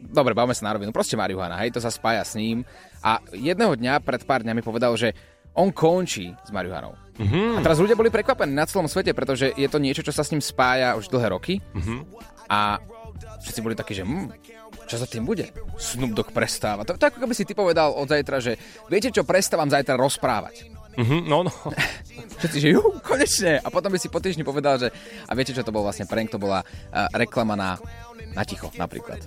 Dobre, 0.00 0.32
bavme 0.32 0.56
sa 0.56 0.72
na 0.72 0.80
rovinu. 0.80 0.88
Proste 0.88 1.20
marihuana, 1.20 1.60
hej, 1.60 1.76
to 1.76 1.84
sa 1.84 1.92
spája 1.92 2.24
s 2.24 2.32
ním. 2.32 2.64
A 3.04 3.20
jedného 3.36 3.76
dňa, 3.76 4.00
pred 4.00 4.24
pár 4.24 4.40
dňami 4.40 4.64
povedal, 4.64 4.96
že 4.96 5.12
on 5.52 5.68
končí 5.68 6.32
s 6.32 6.48
marihuanou. 6.48 6.96
Mm-hmm. 7.20 7.60
A 7.60 7.60
teraz 7.60 7.76
ľudia 7.76 7.98
boli 7.98 8.08
prekvapení 8.08 8.56
na 8.56 8.64
celom 8.64 8.88
svete, 8.88 9.12
pretože 9.12 9.52
je 9.52 9.68
to 9.68 9.76
niečo, 9.76 10.00
čo 10.00 10.16
sa 10.16 10.24
s 10.24 10.32
ním 10.32 10.40
spája 10.40 10.96
už 10.96 11.12
dlhé 11.12 11.28
roky. 11.36 11.60
Mm-hmm. 11.76 11.98
A 12.48 12.80
všetci 13.44 13.60
boli 13.60 13.76
takí, 13.76 13.92
že 13.92 14.08
hm, 14.08 14.32
čo 14.88 14.96
za 14.96 15.04
tým 15.04 15.28
bude? 15.28 15.52
Snoop 15.76 16.16
Dogg 16.16 16.32
prestáva. 16.32 16.82
To, 16.88 16.96
to 16.96 17.04
ako 17.04 17.20
keby 17.20 17.34
si 17.36 17.44
ty 17.44 17.52
povedal 17.52 17.92
od 17.92 18.08
zajtra, 18.08 18.40
že 18.40 18.56
viete 18.88 19.12
čo, 19.12 19.22
prestávam 19.22 19.68
zajtra 19.68 20.00
rozprávať. 20.00 20.72
Mhm, 20.98 21.30
no, 21.30 21.46
no. 21.46 21.52
Všetci, 22.42 22.58
že 22.58 22.68
ju, 22.74 22.82
konečne. 23.04 23.62
A 23.62 23.68
potom 23.70 23.92
by 23.92 23.98
si 24.00 24.10
po 24.10 24.18
týždni 24.18 24.42
povedal, 24.42 24.80
že 24.82 24.88
a 25.28 25.32
viete 25.36 25.54
čo 25.54 25.62
to 25.62 25.70
bol 25.70 25.86
vlastne 25.86 26.10
prank, 26.10 26.34
to 26.34 26.42
bola 26.42 26.64
uh, 26.64 27.06
reklama 27.14 27.54
na, 27.54 27.78
na 28.34 28.42
ticho 28.42 28.72
napríklad. 28.74 29.22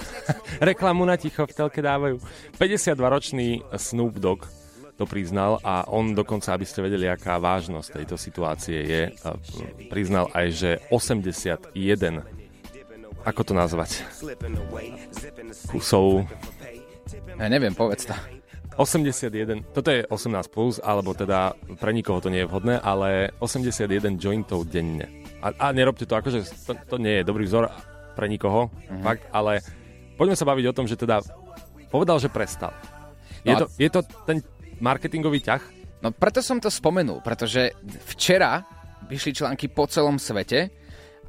Reklamu 0.70 1.02
na 1.02 1.18
ticho 1.18 1.48
v 1.48 1.56
telke 1.56 1.82
dávajú. 1.82 2.22
52-ročný 2.60 3.64
Snoop 3.74 4.22
Dogg 4.22 4.46
to 5.00 5.08
priznal 5.08 5.56
a 5.64 5.88
on 5.88 6.12
dokonca, 6.12 6.52
aby 6.52 6.68
ste 6.68 6.84
vedeli, 6.84 7.08
aká 7.08 7.40
vážnosť 7.40 8.04
tejto 8.04 8.20
situácie 8.20 8.78
je, 8.84 9.02
priznal 9.88 10.28
aj, 10.36 10.46
že 10.52 10.70
81 10.92 12.39
ako 13.24 13.40
to 13.44 13.52
nazvať? 13.52 13.90
Kusov 15.68 16.24
Ja 17.36 17.48
neviem, 17.48 17.72
povedz 17.74 18.08
to. 18.08 18.14
81, 18.80 19.76
toto 19.76 19.92
je 19.92 20.06
18+, 20.08 20.48
plus, 20.48 20.80
alebo 20.80 21.12
teda 21.12 21.52
pre 21.76 21.92
nikoho 21.92 22.22
to 22.22 22.32
nie 22.32 22.46
je 22.46 22.48
vhodné, 22.48 22.80
ale 22.80 23.28
81 23.42 24.16
jointov 24.16 24.64
denne. 24.72 25.04
A, 25.44 25.52
a 25.52 25.66
nerobte 25.76 26.08
to, 26.08 26.16
akože 26.16 26.46
to, 26.64 26.72
to 26.88 26.96
nie 26.96 27.20
je 27.20 27.28
dobrý 27.28 27.44
vzor 27.44 27.68
pre 28.16 28.24
nikoho, 28.30 28.72
mm-hmm. 28.72 29.04
fakt, 29.04 29.28
ale 29.36 29.60
poďme 30.16 30.36
sa 30.38 30.48
baviť 30.48 30.64
o 30.70 30.76
tom, 30.76 30.86
že 30.88 30.96
teda 30.96 31.20
povedal, 31.92 32.16
že 32.22 32.32
prestal. 32.32 32.72
Je, 33.44 33.52
No 33.52 33.56
a- 33.58 33.60
to, 33.60 33.66
je 33.76 33.90
to 33.92 34.00
ten 34.24 34.38
marketingový 34.80 35.44
ťah? 35.44 35.62
No 36.00 36.08
preto 36.16 36.40
som 36.40 36.56
to 36.56 36.72
spomenul, 36.72 37.20
pretože 37.20 37.76
včera 38.16 38.64
vyšli 39.04 39.36
články 39.36 39.68
po 39.68 39.84
celom 39.84 40.16
svete 40.16 40.72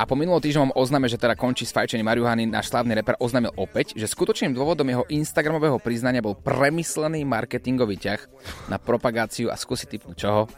a 0.02 0.10
po 0.10 0.18
minulom 0.18 0.42
týždňovom 0.42 0.74
oznáme, 0.74 1.06
že 1.06 1.22
teda 1.22 1.38
končí 1.38 1.62
s 1.62 1.78
fajčením 1.78 2.10
marihuany, 2.10 2.50
náš 2.50 2.74
slavný 2.74 2.98
reper 2.98 3.22
oznámil 3.22 3.54
opäť, 3.54 3.94
že 3.94 4.10
skutočným 4.10 4.58
dôvodom 4.58 4.90
jeho 4.90 5.06
Instagramového 5.14 5.78
priznania 5.78 6.26
bol 6.26 6.34
premyslený 6.34 7.22
marketingový 7.22 8.02
ťah 8.02 8.22
na 8.66 8.82
propagáciu 8.82 9.54
a 9.54 9.56
skúsi 9.62 9.86
typnúť 9.86 10.18
čoho? 10.18 10.50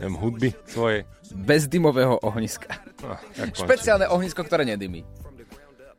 Neviem, 0.00 0.16
hudby 0.16 0.48
svoje. 0.64 1.04
Bezdymového 1.36 2.16
ohniska. 2.24 2.80
No, 3.04 3.20
ja. 3.36 3.44
Špeciálne 3.52 4.08
ohnisko, 4.08 4.40
ktoré 4.40 4.64
nedymí. 4.64 5.04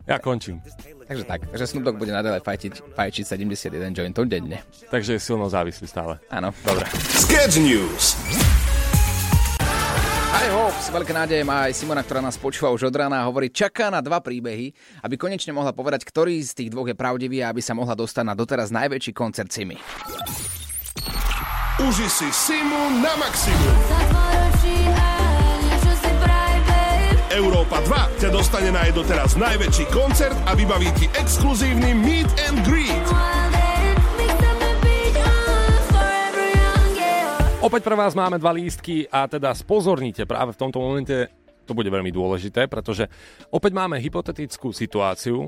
Ja 0.09 0.17
končím. 0.17 0.59
Takže 1.05 1.23
tak, 1.29 1.45
že 1.53 1.69
Snoop 1.69 1.85
Dogg 1.85 2.01
bude 2.01 2.11
naďalej 2.11 2.41
fajčiť, 2.41 2.73
fajčiť 2.97 3.23
71 3.37 3.93
jointov 3.93 4.25
denne. 4.25 4.65
Takže 4.89 5.15
je 5.15 5.21
silno 5.21 5.45
závislý 5.45 5.85
stále. 5.85 6.17
Áno. 6.33 6.49
Dobre. 6.65 6.89
Sketch 7.21 7.61
News. 7.61 8.17
Hi 10.33 10.49
Hopes, 10.49 10.89
veľké 10.89 11.13
nádeje 11.13 11.45
má 11.45 11.69
aj 11.69 11.77
Simona, 11.77 12.01
ktorá 12.01 12.17
nás 12.17 12.41
počúva 12.41 12.73
už 12.73 12.89
od 12.89 12.95
rána 12.97 13.21
a 13.21 13.27
hovorí, 13.29 13.53
čaká 13.53 13.93
na 13.93 14.01
dva 14.01 14.17
príbehy, 14.17 14.73
aby 15.05 15.13
konečne 15.13 15.53
mohla 15.53 15.77
povedať, 15.77 16.01
ktorý 16.01 16.41
z 16.41 16.57
tých 16.57 16.69
dvoch 16.73 16.89
je 16.89 16.97
pravdivý 16.97 17.45
a 17.45 17.53
aby 17.53 17.61
sa 17.61 17.77
mohla 17.77 17.93
dostať 17.93 18.25
na 18.25 18.33
doteraz 18.33 18.73
najväčší 18.73 19.13
koncert 19.13 19.53
Simi. 19.53 19.77
Uži 21.85 22.09
si 22.09 22.25
Simu 22.33 22.97
na 22.97 23.13
maximum. 23.21 23.77
Európa 27.29 27.85
2 27.85 28.25
ťa 28.25 28.29
dostane 28.33 28.73
na 28.73 28.89
jej 28.89 28.93
doteraz 28.97 29.37
najväčší 29.37 29.85
koncert 29.93 30.37
a 30.49 30.57
vybaví 30.57 30.89
ti 30.97 31.05
exkluzívny 31.13 31.93
Meet 31.93 32.29
and 32.49 32.57
Greet. 32.65 33.05
Opäť 37.63 37.87
pre 37.87 37.95
vás 37.95 38.11
máme 38.11 38.35
dva 38.43 38.51
lístky 38.51 39.07
a 39.07 39.23
teda 39.23 39.55
spozornite 39.55 40.27
práve 40.27 40.51
v 40.51 40.59
tomto 40.59 40.83
momente, 40.83 41.31
to 41.63 41.71
bude 41.71 41.87
veľmi 41.87 42.11
dôležité, 42.11 42.67
pretože 42.67 43.07
opäť 43.55 43.71
máme 43.71 44.03
hypotetickú 44.03 44.75
situáciu 44.75 45.47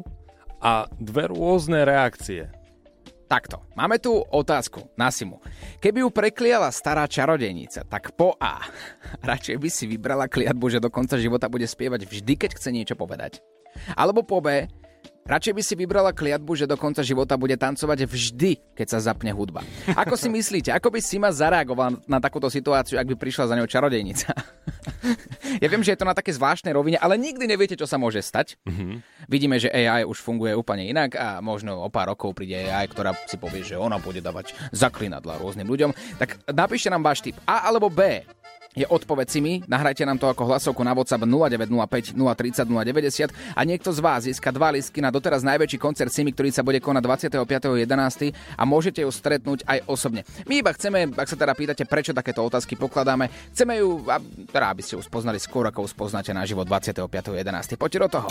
a 0.63 0.87
dve 0.95 1.27
rôzne 1.27 1.83
reakcie. 1.83 2.47
Takto, 3.27 3.67
máme 3.75 3.99
tu 3.99 4.15
otázku 4.15 4.95
na 4.95 5.11
Simu. 5.11 5.43
Keby 5.83 6.07
ju 6.07 6.09
prekliala 6.15 6.71
stará 6.71 7.03
čarodejnica, 7.03 7.83
tak 7.83 8.15
po 8.15 8.31
A. 8.39 8.63
Radšej 9.35 9.59
by 9.59 9.67
si 9.67 9.83
vybrala 9.83 10.31
kliatbu, 10.31 10.71
že 10.71 10.79
do 10.79 10.87
konca 10.87 11.19
života 11.19 11.51
bude 11.51 11.67
spievať 11.67 12.07
vždy, 12.07 12.33
keď 12.39 12.55
chce 12.55 12.71
niečo 12.71 12.95
povedať. 12.95 13.43
Alebo 13.91 14.23
po 14.23 14.39
B. 14.39 14.71
Radšej 15.25 15.57
by 15.57 15.63
si 15.65 15.73
vybrala 15.73 16.13
kliatbu, 16.13 16.53
že 16.53 16.69
do 16.69 16.77
konca 16.77 17.01
života 17.01 17.33
bude 17.33 17.57
tancovať 17.57 18.05
vždy, 18.05 18.77
keď 18.77 18.87
sa 18.93 19.01
zapne 19.01 19.33
hudba. 19.33 19.65
Ako 19.97 20.13
si 20.13 20.29
myslíte, 20.37 20.69
ako 20.69 20.93
by 20.93 21.01
Sima 21.01 21.33
zareagovala 21.33 21.97
na 22.05 22.21
takúto 22.21 22.45
situáciu, 22.45 23.01
ak 23.01 23.09
by 23.09 23.17
prišla 23.17 23.49
za 23.49 23.57
ňou 23.57 23.65
čarodejnica? 23.65 24.29
ja 25.65 25.65
viem, 25.65 25.81
že 25.81 25.97
je 25.97 25.99
to 25.99 26.05
na 26.05 26.13
také 26.13 26.29
zvláštnej 26.29 26.77
rovine, 26.77 27.01
ale 27.01 27.17
nikdy 27.17 27.49
neviete, 27.49 27.73
čo 27.73 27.89
sa 27.89 27.97
môže 27.97 28.21
stať. 28.21 28.53
Mm-hmm. 28.69 29.25
Vidíme, 29.25 29.57
že 29.57 29.73
AI 29.73 30.05
už 30.05 30.21
funguje 30.21 30.53
úplne 30.53 30.85
inak 30.85 31.17
a 31.17 31.41
možno 31.41 31.81
o 31.81 31.89
pár 31.89 32.13
rokov 32.13 32.37
príde 32.37 32.61
AI, 32.61 32.85
ktorá 32.85 33.17
si 33.25 33.41
povie, 33.41 33.65
že 33.65 33.81
ona 33.81 33.97
bude 33.97 34.21
dávať 34.21 34.53
zaklinadla 34.77 35.41
rôznym 35.41 35.65
ľuďom. 35.65 36.21
Tak 36.21 36.53
napíšte 36.53 36.93
nám 36.93 37.01
váš 37.01 37.25
tip 37.25 37.33
A 37.49 37.65
alebo 37.65 37.89
B. 37.89 38.21
je 38.75 38.85
odpoveď 38.85 39.27
si 39.31 39.39
mi. 39.39 39.53
Nahrajte 39.65 40.03
nám 40.03 40.19
to 40.19 40.27
ako 40.27 40.51
hlasovku 40.51 40.83
na 40.83 40.91
WhatsApp 40.91 41.23
0905 41.23 42.13
030 42.13 42.67
090 42.67 43.55
a 43.55 43.61
niekto 43.63 43.89
z 43.95 43.99
vás 44.03 44.27
získa 44.27 44.51
dva 44.51 44.75
listky 44.75 44.99
na 44.99 45.09
doteraz 45.09 45.41
najväčší 45.47 45.79
koncert 45.79 46.11
Simi, 46.11 46.35
ktorý 46.35 46.51
sa 46.51 46.61
bude 46.61 46.83
konať 46.83 47.31
25.11. 47.39 48.35
a 48.35 48.63
môžete 48.67 49.01
ju 49.01 49.09
stretnúť 49.09 49.63
aj 49.63 49.87
osobne. 49.87 50.27
My 50.45 50.59
iba 50.59 50.75
chceme, 50.75 51.07
ak 51.15 51.27
sa 51.31 51.39
teda 51.39 51.55
pýtate, 51.55 51.87
prečo 51.87 52.11
takéto 52.11 52.43
otázky 52.43 52.75
pokladáme, 52.75 53.31
chceme 53.55 53.79
ju, 53.79 54.03
a, 54.11 54.19
teda 54.51 54.75
aby 54.75 54.83
ste 54.83 54.99
ju 54.99 55.01
spoznali 55.01 55.39
skôr, 55.39 55.71
ako 55.71 55.87
ju 55.87 55.89
spoznáte 55.95 56.35
na 56.35 56.43
život 56.43 56.67
25.11. 56.67 57.79
Poďte 57.79 57.99
do 58.03 58.09
toho. 58.11 58.27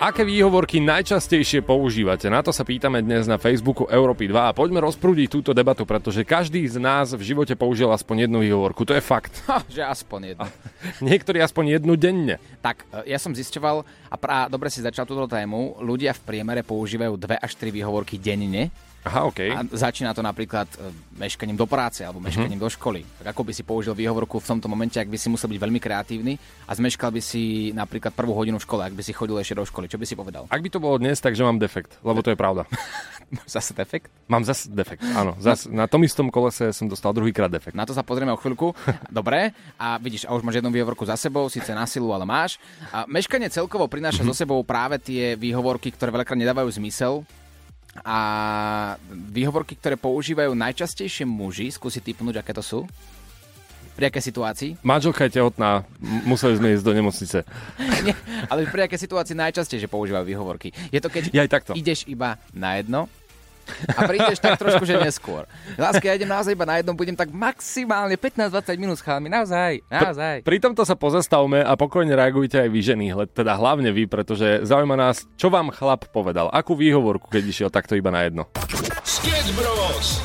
Aké 0.00 0.24
výhovorky 0.24 0.80
najčastejšie 0.80 1.60
používate? 1.60 2.32
Na 2.32 2.40
to 2.40 2.56
sa 2.56 2.64
pýtame 2.64 3.04
dnes 3.04 3.28
na 3.28 3.36
Facebooku 3.36 3.84
Európy 3.84 4.32
2 4.32 4.48
a 4.48 4.56
poďme 4.56 4.80
rozprúdiť 4.80 5.28
túto 5.28 5.52
debatu, 5.52 5.84
pretože 5.84 6.24
každý 6.24 6.64
z 6.64 6.80
nás 6.80 7.12
v 7.12 7.20
živote 7.20 7.52
použil 7.52 7.92
aspoň 7.92 8.24
jednu 8.24 8.40
výhovorku. 8.40 8.88
To 8.88 8.96
je 8.96 9.04
fakt. 9.04 9.44
Že 9.74 9.82
aspoň 9.86 10.20
jedno. 10.34 10.46
Niektorí 11.08 11.38
aspoň 11.40 11.80
jednu 11.80 11.94
denne. 11.96 12.36
Tak, 12.60 12.84
e, 13.04 13.12
ja 13.12 13.18
som 13.20 13.34
zisťoval, 13.34 13.82
a 13.84 14.16
pra, 14.16 14.46
dobre 14.46 14.72
si 14.72 14.84
začal 14.84 15.04
túto 15.04 15.28
tému, 15.28 15.80
ľudia 15.82 16.16
v 16.16 16.24
priemere 16.24 16.62
používajú 16.64 17.14
dve 17.16 17.36
až 17.36 17.56
tri 17.56 17.72
výhovorky 17.74 18.16
denne. 18.16 18.72
Aha, 19.00 19.24
OK. 19.24 19.40
A 19.48 19.64
začína 19.64 20.12
to 20.12 20.20
napríklad 20.20 20.68
e, 20.76 20.92
meškaním 21.16 21.56
do 21.56 21.64
práce 21.64 22.04
alebo 22.04 22.20
meškaním 22.20 22.60
mm-hmm. 22.60 22.68
do 22.68 22.76
školy. 22.76 23.00
Tak 23.24 23.32
ako 23.32 23.42
by 23.48 23.52
si 23.56 23.62
použil 23.64 23.96
výhovorku 23.96 24.36
v 24.36 24.48
tomto 24.52 24.68
momente, 24.68 25.00
ak 25.00 25.08
by 25.08 25.16
si 25.16 25.32
musel 25.32 25.48
byť 25.48 25.56
veľmi 25.56 25.80
kreatívny 25.80 26.36
a 26.68 26.72
zmeškal 26.76 27.08
by 27.08 27.22
si 27.24 27.72
napríklad 27.72 28.12
prvú 28.12 28.36
hodinu 28.36 28.60
v 28.60 28.66
škole, 28.68 28.84
ak 28.84 28.92
by 28.92 29.00
si 29.00 29.16
chodil 29.16 29.40
ešte 29.40 29.56
do 29.56 29.64
školy, 29.64 29.88
čo 29.88 29.96
by 29.96 30.04
si 30.04 30.12
povedal? 30.12 30.44
Ak 30.52 30.60
by 30.60 30.68
to 30.68 30.84
bolo 30.84 31.00
dnes, 31.00 31.16
takže 31.16 31.40
mám 31.40 31.56
defekt, 31.56 31.96
lebo 32.04 32.20
to 32.20 32.28
je 32.28 32.36
pravda. 32.36 32.68
Zase 33.46 33.72
defekt? 33.72 34.10
Mám 34.26 34.42
zase 34.42 34.66
defekt, 34.74 35.06
áno. 35.14 35.38
Zas, 35.38 35.70
na 35.70 35.86
tom 35.86 36.02
istom 36.02 36.34
kolese 36.34 36.74
som 36.74 36.90
dostal 36.90 37.14
druhýkrát 37.14 37.46
defekt. 37.46 37.78
Na 37.78 37.86
to 37.86 37.94
sa 37.94 38.02
pozrieme 38.02 38.34
o 38.34 38.38
chvíľku. 38.38 38.74
Dobre, 39.06 39.54
a 39.78 40.02
vidíš, 40.02 40.26
a 40.26 40.34
už 40.34 40.42
máš 40.42 40.58
jednu 40.58 40.74
výhovorku 40.74 41.06
za 41.06 41.14
sebou, 41.14 41.46
síce 41.46 41.70
na 41.70 41.86
silu, 41.86 42.10
ale 42.10 42.26
máš. 42.26 42.58
A 42.90 43.06
meškanie 43.06 43.46
celkovo 43.46 43.86
prináša 43.86 44.26
mm-hmm. 44.26 44.34
so 44.34 44.42
sebou 44.42 44.58
práve 44.66 44.98
tie 44.98 45.38
výhovorky, 45.38 45.94
ktoré 45.94 46.10
veľakrát 46.10 46.42
nedávajú 46.42 46.74
zmysel, 46.74 47.22
a 48.02 48.18
výhovorky, 49.10 49.76
ktoré 49.76 49.94
používajú 49.94 50.52
najčastejšie 50.52 51.24
muži, 51.24 51.68
skúsi 51.68 52.00
typnúť, 52.00 52.40
aké 52.40 52.52
to 52.52 52.60
sú? 52.60 52.80
Pri 53.90 54.08
aké 54.08 54.22
situácii? 54.22 54.80
Manželka 54.80 55.28
je 55.28 55.36
tehotná, 55.36 55.84
museli 56.24 56.56
sme 56.56 56.72
ísť 56.72 56.84
do 56.86 56.92
nemocnice. 56.96 57.38
Nie, 58.06 58.16
ale 58.48 58.64
pri 58.64 58.88
aké 58.88 58.96
situácii 58.96 59.36
najčastejšie 59.36 59.90
používajú 59.90 60.24
výhovorky? 60.24 60.72
Je 60.88 61.00
to, 61.02 61.12
keď 61.12 61.22
Ja 61.36 61.44
takto. 61.44 61.76
ideš 61.76 62.08
iba 62.08 62.40
na 62.56 62.80
jedno 62.80 63.12
a 63.96 64.00
prídeš 64.06 64.38
tak 64.38 64.56
trošku, 64.56 64.84
že 64.84 64.98
neskôr. 64.98 65.44
Láska, 65.74 66.04
ja 66.04 66.14
idem 66.16 66.28
naozaj 66.28 66.52
iba 66.54 66.66
na 66.66 66.78
jednom, 66.80 66.94
budem 66.94 67.14
tak 67.14 67.30
maximálne 67.30 68.14
15-20 68.14 68.82
minút 68.82 68.96
s 68.98 69.04
chalami, 69.04 69.28
naozaj, 69.28 69.80
naozaj. 69.88 70.42
Pri 70.42 70.58
tomto 70.58 70.82
sa 70.84 70.94
pozastavme 70.94 71.62
a 71.62 71.72
pokojne 71.74 72.12
reagujte 72.12 72.60
aj 72.60 72.68
vy 72.68 72.80
ženy, 72.80 73.04
hle- 73.12 73.30
teda 73.30 73.56
hlavne 73.56 73.90
vy, 73.90 74.06
pretože 74.06 74.64
zaujíma 74.66 74.96
nás, 74.98 75.24
čo 75.36 75.48
vám 75.48 75.70
chlap 75.70 76.10
povedal, 76.10 76.50
akú 76.50 76.76
výhovorku, 76.76 77.30
keď 77.30 77.42
išiel 77.46 77.70
takto 77.70 77.94
iba 77.94 78.10
na 78.10 78.26
jedno. 78.26 78.46
Sketch 79.04 79.52
Bros. 79.54 80.20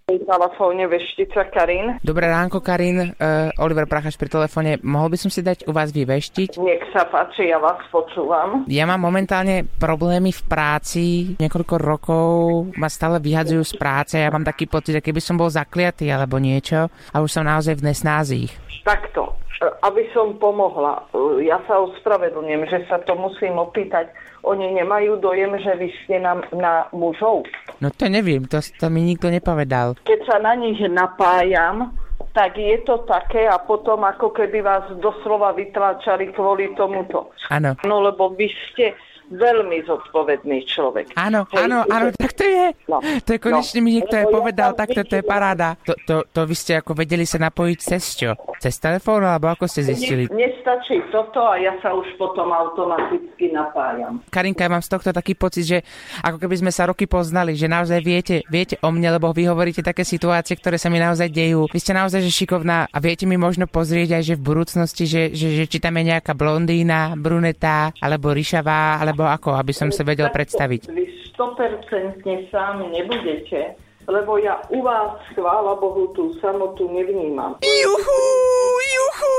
Telefóne 0.05 0.85
veštica 0.85 1.49
Karin. 1.49 1.97
Dobré 2.05 2.29
ránko, 2.29 2.61
Karin. 2.61 3.17
Uh, 3.17 3.49
Oliver 3.57 3.89
Prachaš 3.89 4.21
pri 4.21 4.29
telefóne. 4.29 4.77
Mohol 4.85 5.09
by 5.09 5.17
som 5.17 5.31
si 5.33 5.41
dať 5.41 5.65
u 5.65 5.73
vás 5.73 5.89
vyveštiť? 5.89 6.61
Nech 6.61 6.85
sa 6.93 7.09
páči, 7.09 7.49
ja 7.49 7.57
vás 7.57 7.81
počúvam. 7.89 8.69
Ja 8.69 8.85
mám 8.85 9.01
momentálne 9.01 9.65
problémy 9.65 10.29
v 10.29 10.41
práci. 10.45 11.05
Niekoľko 11.41 11.75
rokov 11.81 12.29
ma 12.77 12.85
stále 12.85 13.17
vyhadzujú 13.17 13.65
z 13.65 13.73
práce. 13.81 14.21
Ja 14.21 14.29
mám 14.29 14.45
taký 14.45 14.69
pocit, 14.69 14.93
že 14.93 15.01
keby 15.01 15.17
som 15.17 15.41
bol 15.41 15.49
zakliatý 15.49 16.05
alebo 16.13 16.37
niečo 16.37 16.85
a 16.85 17.17
už 17.17 17.41
som 17.41 17.49
naozaj 17.49 17.81
v 17.81 17.89
nesnázích. 17.89 18.53
Takto, 18.85 19.33
e, 19.57 19.65
aby 19.89 20.05
som 20.13 20.37
pomohla, 20.37 21.01
e, 21.17 21.49
ja 21.49 21.57
sa 21.65 21.81
ospravedlňujem, 21.81 22.69
že 22.69 22.85
sa 22.85 23.01
to 23.01 23.17
musím 23.17 23.57
opýtať. 23.57 24.13
Oni 24.45 24.69
nemajú 24.69 25.17
dojem, 25.17 25.57
že 25.57 25.73
vy 25.81 25.89
ste 26.05 26.21
na, 26.21 26.37
na 26.53 26.85
mužov. 26.93 27.49
No 27.83 27.91
to 27.91 28.07
neviem, 28.07 28.47
to, 28.47 28.59
to 28.61 28.87
mi 28.87 29.03
nikto 29.03 29.27
nepovedal. 29.27 29.99
Keď 30.07 30.19
sa 30.27 30.37
na 30.39 30.55
nich 30.55 30.79
napájam, 30.87 31.91
tak 32.35 32.59
je 32.59 32.79
to 32.83 33.03
také 33.07 33.47
a 33.47 33.59
potom 33.59 34.03
ako 34.03 34.35
keby 34.35 34.59
vás 34.59 34.83
doslova 34.99 35.55
vytláčali 35.55 36.35
kvôli 36.35 36.75
tomuto. 36.75 37.31
Áno. 37.47 37.79
No 37.87 38.03
lebo 38.03 38.35
vy 38.35 38.51
ste 38.71 38.95
veľmi 39.31 39.77
zodpovedný 39.85 40.65
človek. 40.69 41.15
Áno, 41.17 41.47
Hej, 41.49 41.65
áno, 41.65 41.77
áno, 41.89 42.05
tak 42.13 42.31
to 42.37 42.45
je. 42.45 42.67
No, 42.89 43.01
To 43.01 43.29
je 43.33 43.39
konečne 43.41 43.79
mi 43.81 43.97
niekto 43.97 44.13
aj 44.13 44.25
lebo 44.25 44.31
ja 44.31 44.37
povedal, 44.41 44.69
tam 44.73 44.79
takto 44.85 45.01
to 45.05 45.15
je 45.17 45.23
paráda. 45.25 45.69
To, 45.85 45.93
to, 46.05 46.15
to 46.29 46.41
vy 46.45 46.55
ste 46.57 46.73
ako 46.77 46.91
vedeli 46.97 47.25
sa 47.25 47.37
napojiť 47.39 47.79
cez 47.79 48.03
čo? 48.17 48.29
Cez 48.59 48.75
telefón, 48.81 49.23
alebo 49.25 49.51
ako 49.51 49.69
ste 49.69 49.85
zistili? 49.85 50.27
Ne, 50.29 50.49
nestačí 50.49 50.99
toto 51.13 51.45
a 51.45 51.55
ja 51.61 51.73
sa 51.79 51.93
už 51.93 52.05
potom 52.17 52.49
automaticky 52.49 53.53
napájam. 53.53 54.19
Karinka, 54.33 54.65
ja 54.65 54.71
mám 54.71 54.83
z 54.83 54.91
tohto 54.91 55.09
taký 55.13 55.37
pocit, 55.37 55.63
že 55.65 55.77
ako 56.25 56.41
keby 56.41 56.55
sme 56.65 56.71
sa 56.73 56.89
roky 56.89 57.05
poznali, 57.05 57.53
že 57.55 57.69
naozaj 57.69 57.99
viete, 58.01 58.35
viete 58.49 58.75
o 58.81 58.89
mne, 58.91 59.15
lebo 59.15 59.31
vy 59.31 59.47
hovoríte 59.47 59.85
také 59.85 60.03
situácie, 60.03 60.57
ktoré 60.57 60.75
sa 60.81 60.89
mi 60.91 60.99
naozaj 60.99 61.31
dejú. 61.31 61.69
Vy 61.71 61.79
ste 61.79 61.93
naozaj 61.95 62.25
že 62.25 62.31
šikovná 62.33 62.89
a 62.91 62.97
viete 62.99 63.23
mi 63.29 63.39
možno 63.39 63.69
pozrieť 63.69 64.19
aj, 64.19 64.23
že 64.25 64.35
v 64.35 64.43
budúcnosti, 64.43 65.03
že, 65.07 65.23
že, 65.31 65.63
že 65.63 65.63
či 65.69 65.77
tam 65.79 65.95
je 66.01 66.11
nejaká 66.11 66.33
blondína, 66.35 67.15
brunetá, 67.15 67.95
alebo 68.01 68.35
ryšavá, 68.35 68.99
alebo 68.99 69.14
ako, 69.23 69.55
aby 69.55 69.71
som 69.71 69.87
sa 69.93 70.03
vedel 70.03 70.27
predstaviť. 70.27 70.91
Vy 70.91 71.05
100% 71.37 72.51
sám 72.51 72.83
nebudete, 72.91 73.79
lebo 74.07 74.37
ja 74.37 74.61
u 74.69 74.81
vás, 74.85 75.17
chvála 75.33 75.75
Bohu, 75.79 76.13
tú 76.13 76.33
samotu 76.37 76.85
nevnímam. 76.91 77.57
Juhu, 77.63 78.21
juhu. 78.77 79.35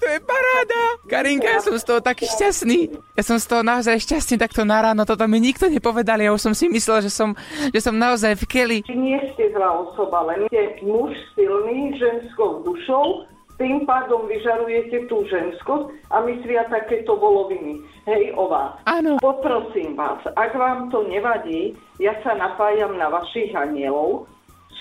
To 0.00 0.06
je 0.06 0.20
paráda. 0.22 0.80
Karinka, 1.10 1.48
ja 1.50 1.60
som 1.60 1.76
z 1.76 1.84
toho 1.84 2.00
taký 2.00 2.24
šťastný. 2.24 2.94
Ja 3.18 3.22
som 3.26 3.36
z 3.36 3.46
toho 3.50 3.60
naozaj 3.66 4.00
šťastný 4.00 4.40
takto 4.40 4.62
na 4.62 4.80
ráno. 4.80 5.02
Toto 5.04 5.26
mi 5.26 5.42
nikto 5.42 5.66
nepovedal. 5.68 6.22
Ja 6.22 6.30
už 6.32 6.40
som 6.40 6.54
si 6.54 6.70
myslel, 6.70 7.04
že 7.04 7.10
som, 7.12 7.36
že 7.74 7.80
som 7.82 7.98
naozaj 7.98 8.38
v 8.38 8.44
keli. 8.48 8.78
Nie 8.88 9.20
ste 9.34 9.50
zlá 9.52 9.74
osoba, 9.74 10.24
len 10.30 10.46
ste 10.48 10.80
muž 10.86 11.12
silný, 11.34 11.98
ženskou 11.98 12.62
dušou, 12.64 13.28
tým 13.60 13.84
pádom 13.84 14.24
vyžarujete 14.24 15.04
tú 15.12 15.20
ženskosť 15.28 15.92
a 16.08 16.24
myslia 16.24 16.64
takéto 16.72 17.12
voloviny. 17.20 17.84
Hej, 18.08 18.32
o 18.32 18.48
vás. 18.48 18.80
Áno. 18.88 19.20
Poprosím 19.20 19.92
vás, 20.00 20.24
ak 20.32 20.56
vám 20.56 20.88
to 20.88 21.04
nevadí, 21.04 21.76
ja 22.00 22.16
sa 22.24 22.32
napájam 22.32 22.96
na 22.96 23.12
vašich 23.12 23.52
anielov, 23.52 24.24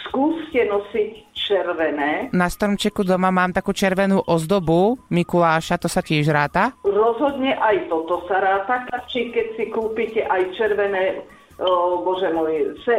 skúste 0.07 0.63
nosiť 0.63 1.11
červené. 1.35 2.31
Na 2.31 2.47
stromčeku 2.47 3.03
doma 3.03 3.35
mám 3.35 3.51
takú 3.51 3.75
červenú 3.75 4.23
ozdobu 4.23 4.95
Mikuláša, 5.11 5.75
to 5.75 5.91
sa 5.91 5.99
tiež 5.99 6.31
ráta. 6.31 6.71
Rozhodne 6.87 7.59
aj 7.59 7.91
toto 7.91 8.23
sa 8.31 8.39
ráta, 8.39 8.87
či 9.11 9.33
keď 9.35 9.47
si 9.59 9.65
kúpite 9.67 10.23
aj 10.23 10.55
červené, 10.55 11.19
o, 11.59 12.01
bože 12.03 12.31
môj, 12.31 12.75
se, 12.87 12.95